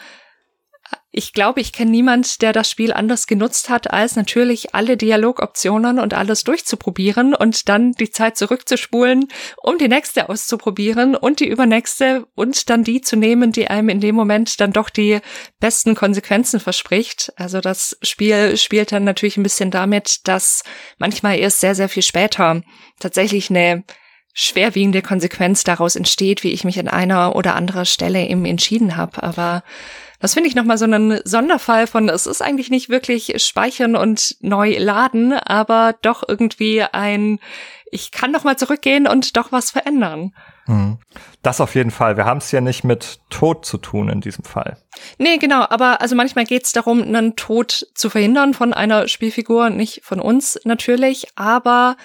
[1.16, 6.00] ich glaube, ich kenne niemand, der das Spiel anders genutzt hat, als natürlich alle Dialogoptionen
[6.00, 9.28] und alles durchzuprobieren und dann die Zeit zurückzuspulen,
[9.62, 14.00] um die nächste auszuprobieren und die übernächste und dann die zu nehmen, die einem in
[14.00, 15.20] dem Moment dann doch die
[15.61, 17.32] besten Konsequenzen verspricht.
[17.36, 20.64] Also das Spiel spielt dann natürlich ein bisschen damit, dass
[20.98, 22.62] manchmal erst sehr, sehr viel später
[22.98, 23.84] tatsächlich eine
[24.35, 29.22] schwerwiegende Konsequenz daraus entsteht, wie ich mich an einer oder anderer Stelle eben entschieden habe.
[29.22, 29.62] Aber
[30.18, 34.37] das finde ich nochmal so einen Sonderfall von, es ist eigentlich nicht wirklich speichern und
[34.41, 37.39] neu laden, aber doch irgendwie ein,
[37.93, 40.35] ich kann nochmal zurückgehen und doch was verändern.
[40.66, 40.99] Mhm.
[41.43, 42.16] Das auf jeden Fall.
[42.16, 44.78] Wir haben es ja nicht mit Tod zu tun in diesem Fall.
[45.18, 45.66] Nee, genau.
[45.68, 50.20] Aber also manchmal geht es darum, einen Tod zu verhindern von einer Spielfigur, nicht von
[50.20, 51.97] uns natürlich, aber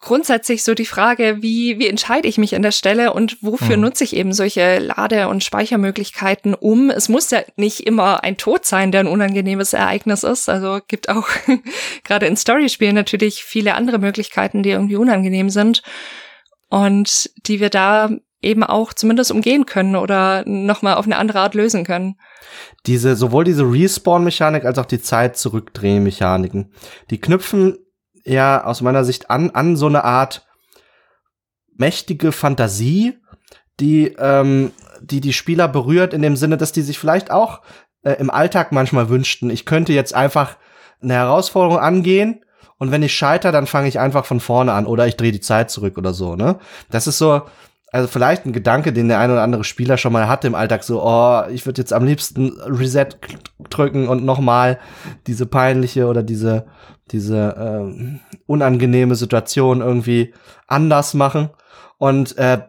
[0.00, 3.82] grundsätzlich so die Frage, wie, wie entscheide ich mich an der Stelle und wofür mhm.
[3.82, 6.90] nutze ich eben solche Lade- und Speichermöglichkeiten um?
[6.90, 10.48] Es muss ja nicht immer ein Tod sein, der ein unangenehmes Ereignis ist.
[10.48, 11.28] Also gibt auch
[12.04, 15.82] gerade in Storyspielen natürlich viele andere Möglichkeiten, die irgendwie unangenehm sind
[16.68, 21.54] und die wir da eben auch zumindest umgehen können oder nochmal auf eine andere Art
[21.54, 22.16] lösen können.
[22.86, 26.72] Diese, sowohl diese Respawn-Mechanik als auch die Zeit-Zurückdrehen-Mechaniken,
[27.10, 27.78] die knüpfen
[28.28, 30.46] ja aus meiner Sicht an, an so eine Art
[31.76, 33.18] mächtige Fantasie,
[33.80, 37.62] die, ähm, die die Spieler berührt in dem Sinne, dass die sich vielleicht auch
[38.02, 40.56] äh, im Alltag manchmal wünschten, ich könnte jetzt einfach
[41.00, 42.44] eine Herausforderung angehen
[42.78, 45.40] und wenn ich scheiter, dann fange ich einfach von vorne an oder ich drehe die
[45.40, 46.58] Zeit zurück oder so, ne?
[46.90, 47.42] Das ist so,
[47.90, 50.84] also vielleicht ein Gedanke, den der ein oder andere Spieler schon mal hatte im Alltag,
[50.84, 53.08] so, oh, ich würde jetzt am liebsten Reset
[53.70, 54.78] drücken und nochmal
[55.26, 56.66] diese peinliche oder diese
[57.10, 60.34] diese äh, unangenehme Situation irgendwie
[60.66, 61.50] anders machen.
[61.98, 62.62] Und äh,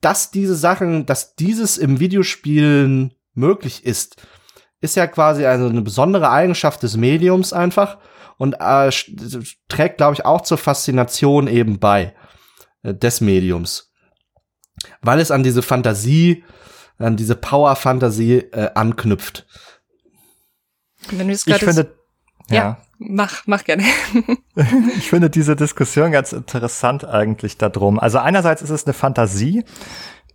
[0.00, 4.16] dass diese Sachen, dass dieses im Videospielen möglich ist,
[4.80, 7.98] ist ja quasi also eine besondere Eigenschaft des Mediums einfach
[8.36, 8.90] und äh,
[9.68, 12.14] trägt, glaube ich, auch zur Faszination eben bei
[12.82, 13.91] äh, des Mediums.
[15.00, 16.44] Weil es an diese Fantasie,
[16.98, 19.46] an diese Power-Fantasie äh, anknüpft.
[21.10, 21.94] Wenn du es ich finde,
[22.48, 22.56] ja.
[22.56, 22.78] ja.
[22.98, 23.84] Mach, mach gerne.
[24.96, 27.98] ich finde diese Diskussion ganz interessant eigentlich darum.
[27.98, 29.64] Also einerseits ist es eine Fantasie,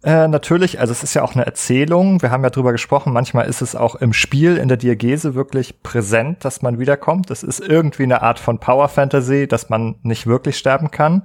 [0.04, 2.22] äh, natürlich, also es ist ja auch eine Erzählung.
[2.22, 3.14] Wir haben ja drüber gesprochen.
[3.14, 7.32] Manchmal ist es auch im Spiel, in der Diagese wirklich präsent, dass man wiederkommt.
[7.32, 11.24] Es ist irgendwie eine Art von Power Fantasy, dass man nicht wirklich sterben kann.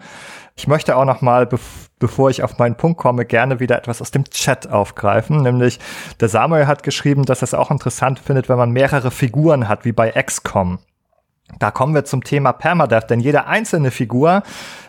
[0.56, 1.46] Ich möchte auch noch mal,
[2.02, 5.40] bevor ich auf meinen Punkt komme, gerne wieder etwas aus dem Chat aufgreifen.
[5.40, 5.78] Nämlich,
[6.18, 9.84] der Samuel hat geschrieben, dass er es auch interessant findet, wenn man mehrere Figuren hat,
[9.84, 10.80] wie bei XCOM.
[11.58, 14.42] Da kommen wir zum Thema Permadeath, denn jede einzelne Figur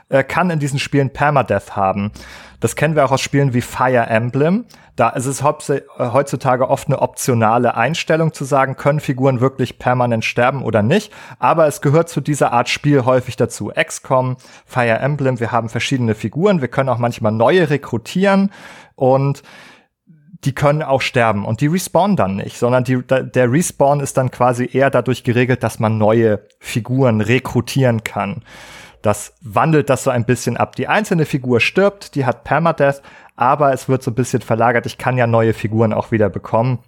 [0.09, 2.11] äh, kann in diesen Spielen Permadeath haben.
[2.59, 4.66] Das kennen wir auch aus Spielen wie Fire Emblem.
[4.95, 10.24] Da ist es äh, heutzutage oft eine optionale Einstellung zu sagen, können Figuren wirklich permanent
[10.24, 11.11] sterben oder nicht.
[11.39, 13.72] Aber es gehört zu dieser Art Spiel häufig dazu.
[13.76, 16.61] XCOM, Fire Emblem, wir haben verschiedene Figuren.
[16.61, 18.51] Wir können auch manchmal neue rekrutieren
[18.95, 19.41] und
[20.46, 24.32] die können auch sterben und die respawnen dann nicht, sondern die, der Respawn ist dann
[24.32, 28.44] quasi eher dadurch geregelt, dass man neue Figuren rekrutieren kann.
[29.02, 30.76] Das wandelt das so ein bisschen ab.
[30.76, 33.02] Die einzelne Figur stirbt, die hat Permadeath,
[33.36, 34.86] aber es wird so ein bisschen verlagert.
[34.86, 36.80] Ich kann ja neue Figuren auch wieder bekommen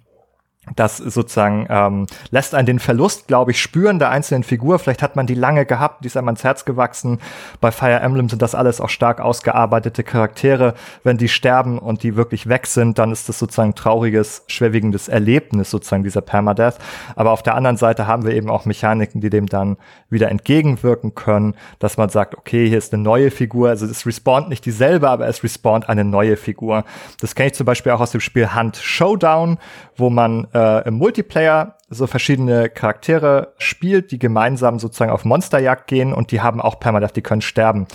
[0.74, 4.78] das sozusagen ähm, lässt einen den Verlust, glaube ich, spüren der einzelnen Figur.
[4.78, 7.20] Vielleicht hat man die lange gehabt, die ist einem ans Herz gewachsen.
[7.60, 10.74] Bei Fire Emblem sind das alles auch stark ausgearbeitete Charaktere.
[11.04, 15.08] Wenn die sterben und die wirklich weg sind, dann ist das sozusagen ein trauriges, schwerwiegendes
[15.08, 16.78] Erlebnis, sozusagen dieser Permadeath.
[17.14, 19.76] Aber auf der anderen Seite haben wir eben auch Mechaniken, die dem dann
[20.10, 23.68] wieder entgegenwirken können, dass man sagt, okay, hier ist eine neue Figur.
[23.68, 26.84] Also es respawnt nicht dieselbe, aber es respawnt eine neue Figur.
[27.20, 29.58] Das kenne ich zum Beispiel auch aus dem Spiel Hunt Showdown,
[29.96, 36.12] wo man äh, im Multiplayer so verschiedene Charaktere spielt, die gemeinsam sozusagen auf Monsterjagd gehen
[36.12, 37.86] und die haben auch Permadeath, die können sterben.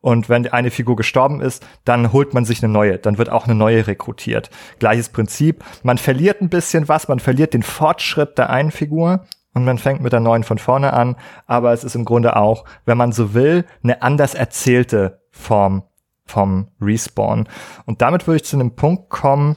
[0.00, 2.98] Und wenn eine Figur gestorben ist, dann holt man sich eine neue.
[2.98, 4.50] Dann wird auch eine neue rekrutiert.
[4.78, 5.64] Gleiches Prinzip.
[5.82, 7.08] Man verliert ein bisschen was.
[7.08, 9.24] Man verliert den Fortschritt der einen Figur
[9.54, 11.16] und man fängt mit der neuen von vorne an.
[11.46, 15.84] Aber es ist im Grunde auch, wenn man so will, eine anders erzählte Form
[16.26, 17.48] vom Respawn.
[17.86, 19.56] Und damit würde ich zu einem Punkt kommen,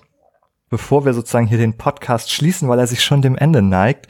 [0.70, 4.08] bevor wir sozusagen hier den Podcast schließen, weil er sich schon dem Ende neigt,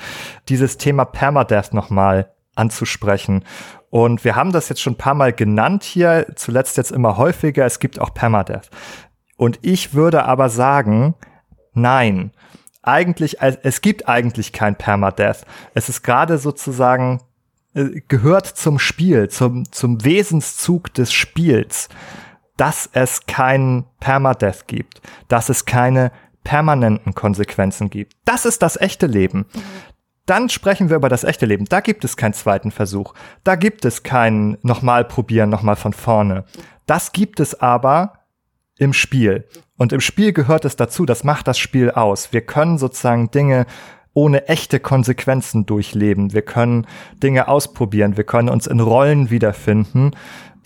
[0.50, 3.44] dieses Thema Permadeath nochmal anzusprechen.
[3.90, 7.66] Und wir haben das jetzt schon ein paar Mal genannt hier, zuletzt jetzt immer häufiger,
[7.66, 8.70] es gibt auch Permadeath.
[9.38, 11.16] Und ich würde aber sagen,
[11.74, 12.32] nein,
[12.82, 15.46] eigentlich, es gibt eigentlich kein Permadeath.
[15.74, 17.22] Es ist gerade sozusagen,
[17.76, 21.90] äh, gehört zum Spiel, zum, zum Wesenszug des Spiels,
[22.56, 26.12] dass es keinen Permadeath gibt, dass es keine
[26.48, 28.14] permanenten Konsequenzen gibt.
[28.24, 29.48] Das ist das echte Leben.
[30.26, 31.66] Dann sprechen wir über das echte Leben.
[31.66, 33.14] Da gibt es keinen zweiten Versuch.
[33.44, 36.46] Da gibt es kein nochmal probieren, nochmal von vorne.
[36.86, 38.14] Das gibt es aber
[38.78, 39.46] im Spiel.
[39.76, 42.32] Und im Spiel gehört es dazu, das macht das Spiel aus.
[42.32, 43.66] Wir können sozusagen Dinge
[44.14, 46.32] ohne echte Konsequenzen durchleben.
[46.32, 46.88] Wir können
[47.22, 48.16] Dinge ausprobieren.
[48.16, 50.12] Wir können uns in Rollen wiederfinden,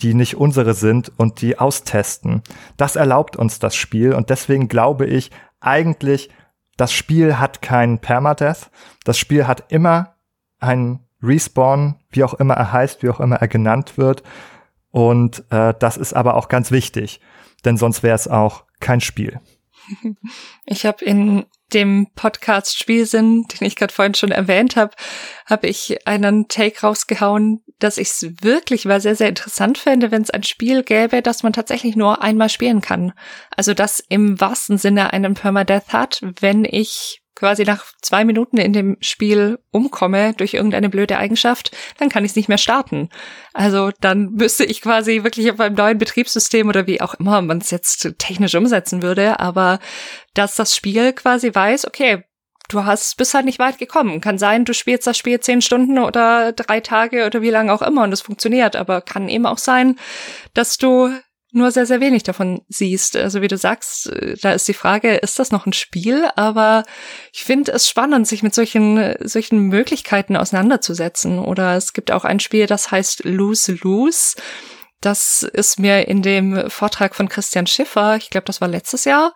[0.00, 2.42] die nicht unsere sind und die austesten.
[2.76, 6.30] Das erlaubt uns das Spiel und deswegen glaube ich eigentlich,
[6.76, 8.70] das Spiel hat keinen Permadeath.
[9.04, 10.16] Das Spiel hat immer
[10.58, 14.22] einen Respawn, wie auch immer er heißt, wie auch immer er genannt wird.
[14.90, 17.20] Und äh, das ist aber auch ganz wichtig,
[17.64, 19.40] denn sonst wäre es auch kein Spiel.
[20.64, 24.94] Ich habe in dem Podcast Spielsinn, den ich gerade vorhin schon erwähnt habe,
[25.46, 30.22] habe ich einen Take rausgehauen, dass ich es wirklich mal sehr, sehr interessant fände, wenn
[30.22, 33.12] es ein Spiel gäbe, das man tatsächlich nur einmal spielen kann.
[33.56, 38.72] Also das im wahrsten Sinne einen Permadeath hat, wenn ich quasi nach zwei Minuten in
[38.72, 43.08] dem Spiel umkomme durch irgendeine blöde Eigenschaft, dann kann ich es nicht mehr starten.
[43.52, 47.58] Also dann müsste ich quasi wirklich auf einem neuen Betriebssystem oder wie auch immer man
[47.58, 49.80] es jetzt technisch umsetzen würde, aber
[50.34, 52.22] dass das Spiel quasi weiß, okay,
[52.68, 54.20] du hast bis halt nicht weit gekommen.
[54.20, 57.82] Kann sein, du spielst das Spiel zehn Stunden oder drei Tage oder wie lange auch
[57.82, 59.98] immer und es funktioniert, aber kann eben auch sein,
[60.54, 61.10] dass du
[61.52, 63.16] nur sehr, sehr wenig davon siehst.
[63.16, 66.28] Also wie du sagst, äh, da ist die Frage, ist das noch ein Spiel?
[66.36, 66.84] Aber
[67.32, 71.38] ich finde es spannend, sich mit solchen, solchen Möglichkeiten auseinanderzusetzen.
[71.38, 74.34] Oder es gibt auch ein Spiel, das heißt Lose Lose.
[75.00, 79.34] Das ist mir in dem Vortrag von Christian Schiffer, ich glaube, das war letztes Jahr,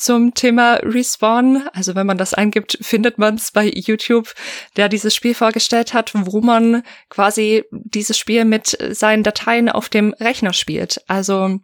[0.00, 1.68] zum Thema Respawn.
[1.72, 4.32] Also wenn man das eingibt, findet man es bei YouTube,
[4.76, 10.14] der dieses Spiel vorgestellt hat, wo man quasi dieses Spiel mit seinen Dateien auf dem
[10.14, 11.02] Rechner spielt.
[11.08, 11.60] Also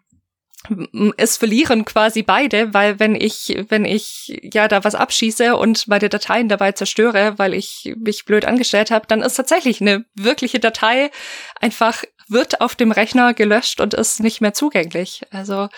[1.16, 6.08] es verlieren quasi beide, weil wenn ich, wenn ich ja da was abschieße und meine
[6.08, 11.10] Dateien dabei zerstöre, weil ich mich blöd angestellt habe, dann ist tatsächlich eine wirkliche Datei
[11.60, 15.22] einfach wird auf dem Rechner gelöscht und ist nicht mehr zugänglich.
[15.30, 15.68] Also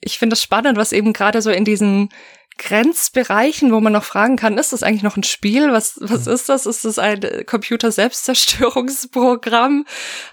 [0.00, 2.08] ich finde es spannend, was eben gerade so in diesen
[2.60, 5.72] Grenzbereichen, wo man noch fragen kann, ist das eigentlich noch ein Spiel?
[5.72, 6.66] Was, was ist das?
[6.66, 9.86] Ist das ein Computer-Selbstzerstörungsprogramm?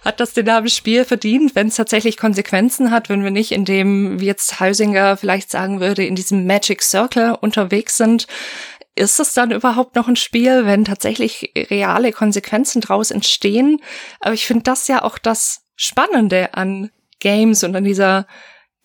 [0.04, 3.64] Hat das den Namen Spiel verdient, wenn es tatsächlich Konsequenzen hat, wenn wir nicht in
[3.64, 8.28] dem, wie jetzt Heusinger vielleicht sagen würde, in diesem Magic Circle unterwegs sind?
[8.94, 13.80] Ist es dann überhaupt noch ein Spiel, wenn tatsächlich reale Konsequenzen draus entstehen?
[14.20, 16.92] Aber ich finde das ja auch das Spannende an
[17.22, 18.28] Games und an dieser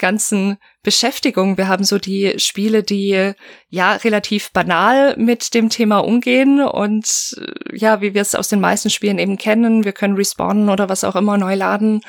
[0.03, 1.57] ganzen Beschäftigung.
[1.57, 3.33] Wir haben so die Spiele, die
[3.71, 7.35] ja relativ banal mit dem Thema umgehen und
[7.73, 9.85] ja, wie wir es aus den meisten Spielen eben kennen.
[9.85, 12.03] Wir können respawnen oder was auch immer neu laden.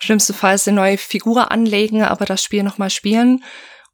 [0.00, 3.42] Schlimmstenfalls eine neue Figur anlegen, aber das Spiel nochmal spielen.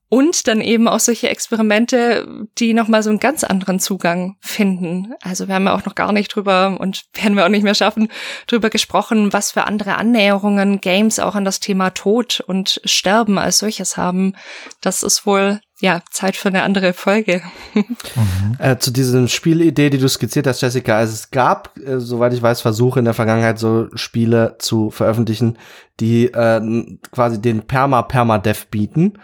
[0.09, 5.15] Und dann eben auch solche Experimente, die nochmal so einen ganz anderen Zugang finden.
[5.21, 7.75] Also wir haben ja auch noch gar nicht drüber und werden wir auch nicht mehr
[7.75, 8.09] schaffen,
[8.47, 13.59] drüber gesprochen, was für andere Annäherungen Games auch an das Thema Tod und Sterben als
[13.59, 14.35] solches haben.
[14.81, 17.43] Das ist wohl ja, Zeit für eine andere Folge.
[17.75, 18.57] Mhm.
[18.59, 22.41] Äh, zu dieser Spielidee, die du skizziert hast, Jessica, also es gab, äh, soweit ich
[22.41, 25.59] weiß, Versuche in der Vergangenheit, so Spiele zu veröffentlichen,
[26.01, 29.19] die äh, quasi den Perma-Perma-Dev bieten,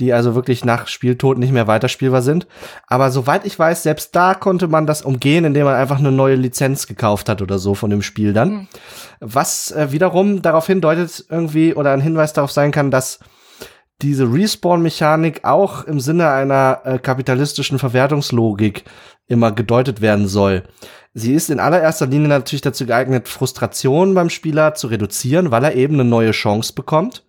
[0.00, 2.46] die also wirklich nach Spieltod nicht mehr weiterspielbar sind.
[2.86, 6.36] Aber soweit ich weiß, selbst da konnte man das umgehen, indem man einfach eine neue
[6.36, 8.50] Lizenz gekauft hat oder so von dem Spiel dann.
[8.50, 8.68] Mhm.
[9.20, 13.18] Was äh, wiederum darauf hindeutet irgendwie oder ein Hinweis darauf sein kann, dass
[14.02, 18.84] diese Respawn-Mechanik auch im Sinne einer äh, kapitalistischen Verwertungslogik
[19.26, 20.62] immer gedeutet werden soll.
[21.14, 25.74] Sie ist in allererster Linie natürlich dazu geeignet, Frustration beim Spieler zu reduzieren, weil er
[25.74, 27.24] eben eine neue Chance bekommt.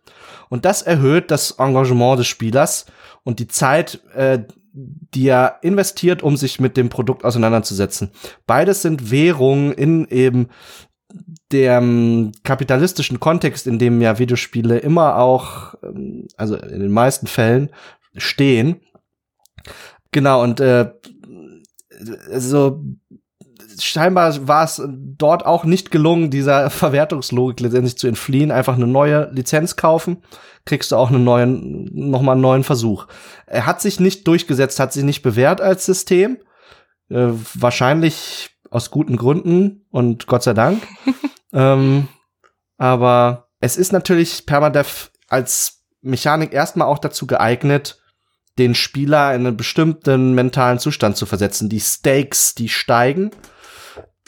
[0.49, 2.85] Und das erhöht das Engagement des Spielers
[3.23, 4.39] und die Zeit, äh,
[4.73, 8.11] die er investiert, um sich mit dem Produkt auseinanderzusetzen.
[8.45, 10.49] Beides sind Währungen in eben
[11.51, 17.71] dem kapitalistischen Kontext, in dem ja Videospiele immer auch, ähm, also in den meisten Fällen
[18.15, 18.81] stehen.
[20.11, 20.91] Genau, und äh,
[22.35, 22.81] so
[23.79, 28.51] scheinbar war es dort auch nicht gelungen, dieser Verwertungslogik letztendlich zu entfliehen.
[28.51, 30.23] Einfach eine neue Lizenz kaufen,
[30.65, 33.07] kriegst du auch einen neuen, nochmal einen neuen Versuch.
[33.45, 36.37] Er hat sich nicht durchgesetzt, hat sich nicht bewährt als System.
[37.09, 40.85] Äh, wahrscheinlich aus guten Gründen und Gott sei Dank.
[41.53, 42.07] ähm,
[42.77, 48.01] aber es ist natürlich Permadeath als Mechanik erstmal auch dazu geeignet,
[48.57, 51.69] den Spieler in einen bestimmten mentalen Zustand zu versetzen.
[51.69, 53.31] Die Stakes, die steigen.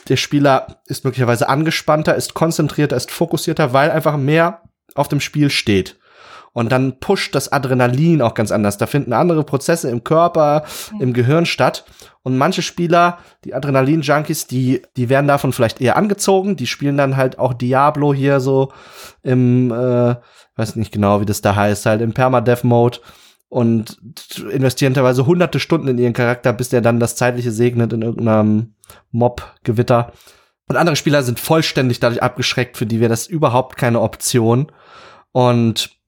[0.07, 4.63] Der Spieler ist möglicherweise angespannter, ist konzentrierter, ist fokussierter, weil einfach mehr
[4.95, 5.99] auf dem Spiel steht.
[6.53, 8.77] Und dann pusht das Adrenalin auch ganz anders.
[8.77, 10.65] Da finden andere Prozesse im Körper,
[10.99, 11.85] im Gehirn statt.
[12.23, 16.57] Und manche Spieler, die Adrenalin-Junkies, die, die werden davon vielleicht eher angezogen.
[16.57, 18.73] Die spielen dann halt auch Diablo hier so
[19.23, 20.15] im, äh,
[20.55, 22.99] weiß nicht genau, wie das da heißt, halt im Permadeath-Mode
[23.47, 23.97] und
[24.49, 28.75] investieren teilweise hunderte Stunden in ihren Charakter, bis der dann das Zeitliche segnet in irgendeinem
[29.11, 30.13] Mob-Gewitter.
[30.67, 34.71] Und andere Spieler sind vollständig dadurch abgeschreckt, für die wäre das überhaupt keine Option.
[35.33, 36.00] Und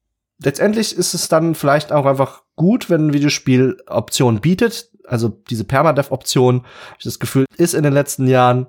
[0.43, 4.89] letztendlich ist es dann vielleicht auch einfach gut, wenn ein Videospiel Optionen bietet.
[5.05, 8.67] Also diese Permadeath-Option, habe ich das Gefühl, ist in den letzten Jahren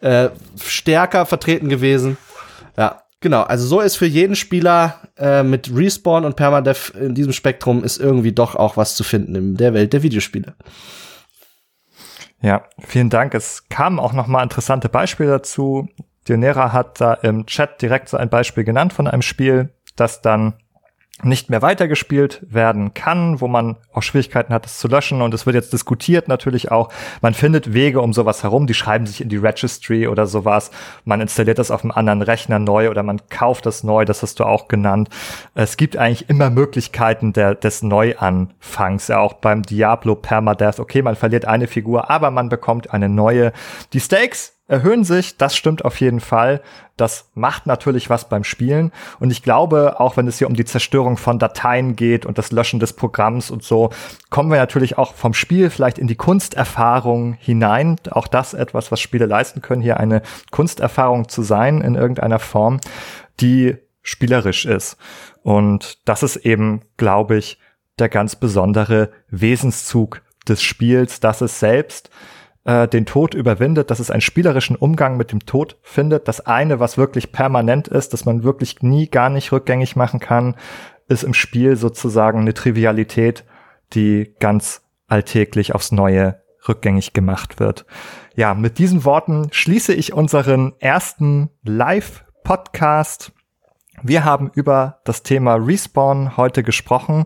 [0.00, 0.28] äh,
[0.62, 2.18] stärker vertreten gewesen.
[2.76, 3.42] Ja, genau.
[3.42, 7.98] Also so ist für jeden Spieler äh, mit Respawn und Permadeath in diesem Spektrum ist
[7.98, 10.54] irgendwie doch auch was zu finden in der Welt der Videospiele.
[12.42, 13.34] Ja, vielen Dank.
[13.34, 15.88] Es kamen auch noch mal interessante Beispiele dazu.
[16.28, 20.54] Dionera hat da im Chat direkt so ein Beispiel genannt von einem Spiel, das dann
[21.22, 25.22] nicht mehr weitergespielt werden kann, wo man auch Schwierigkeiten hat, es zu löschen.
[25.22, 26.90] Und es wird jetzt diskutiert natürlich auch.
[27.20, 30.70] Man findet Wege um sowas herum, die schreiben sich in die Registry oder sowas.
[31.04, 34.40] Man installiert das auf einem anderen Rechner neu oder man kauft das neu, das hast
[34.40, 35.08] du auch genannt.
[35.54, 40.80] Es gibt eigentlich immer Möglichkeiten der, des Neuanfangs, ja auch beim Diablo Permadeath.
[40.80, 43.52] Okay, man verliert eine Figur, aber man bekommt eine neue.
[43.92, 46.62] Die Stakes erhöhen sich, das stimmt auf jeden Fall.
[46.96, 48.92] Das macht natürlich was beim Spielen.
[49.18, 52.52] Und ich glaube, auch wenn es hier um die Zerstörung von Dateien geht und das
[52.52, 53.90] Löschen des Programms und so,
[54.30, 57.96] kommen wir natürlich auch vom Spiel vielleicht in die Kunsterfahrung hinein.
[58.10, 62.80] Auch das etwas, was Spiele leisten können, hier eine Kunsterfahrung zu sein in irgendeiner Form,
[63.40, 64.96] die spielerisch ist.
[65.42, 67.58] Und das ist eben, glaube ich,
[67.98, 72.10] der ganz besondere Wesenszug des Spiels, dass es selbst
[72.64, 76.28] äh, den Tod überwindet, dass es einen spielerischen Umgang mit dem Tod findet.
[76.28, 80.56] Das eine, was wirklich permanent ist, dass man wirklich nie gar nicht rückgängig machen kann,
[81.08, 83.44] ist im Spiel sozusagen eine Trivialität,
[83.92, 87.86] die ganz alltäglich aufs Neue rückgängig gemacht wird.
[88.36, 93.32] Ja, mit diesen Worten schließe ich unseren ersten Live-Podcast.
[94.02, 97.24] Wir haben über das Thema Respawn heute gesprochen.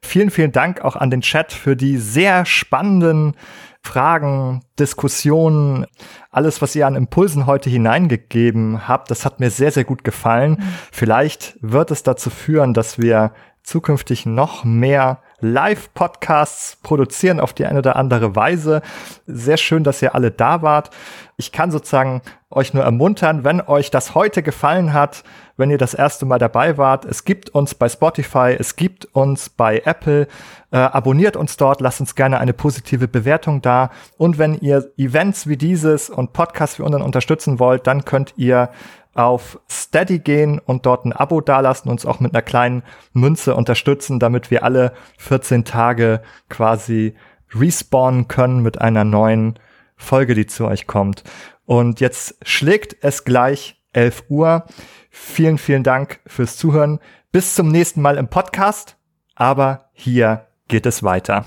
[0.00, 3.36] Vielen, vielen Dank auch an den Chat für die sehr spannenden
[3.84, 5.86] Fragen, Diskussionen,
[6.30, 10.52] alles, was ihr an Impulsen heute hineingegeben habt, das hat mir sehr, sehr gut gefallen.
[10.52, 10.64] Mhm.
[10.90, 13.32] Vielleicht wird es dazu führen, dass wir
[13.62, 18.82] zukünftig noch mehr Live-Podcasts produzieren auf die eine oder andere Weise.
[19.26, 20.90] Sehr schön, dass ihr alle da wart.
[21.36, 25.24] Ich kann sozusagen euch nur ermuntern, wenn euch das heute gefallen hat,
[25.56, 27.04] wenn ihr das erste Mal dabei wart.
[27.04, 30.28] Es gibt uns bei Spotify, es gibt uns bei Apple.
[30.70, 33.90] Äh, abonniert uns dort, lasst uns gerne eine positive Bewertung da.
[34.16, 38.70] Und wenn ihr Events wie dieses und Podcasts wie unseren unterstützen wollt, dann könnt ihr
[39.14, 44.18] auf Steady gehen und dort ein Abo dalassen, uns auch mit einer kleinen Münze unterstützen,
[44.18, 47.14] damit wir alle 14 Tage quasi
[47.54, 49.58] respawnen können mit einer neuen
[49.96, 51.24] Folge, die zu euch kommt.
[51.64, 54.64] Und jetzt schlägt es gleich 11 Uhr.
[55.10, 56.98] Vielen, vielen Dank fürs Zuhören.
[57.32, 58.96] Bis zum nächsten Mal im Podcast.
[59.34, 61.46] Aber hier geht es weiter.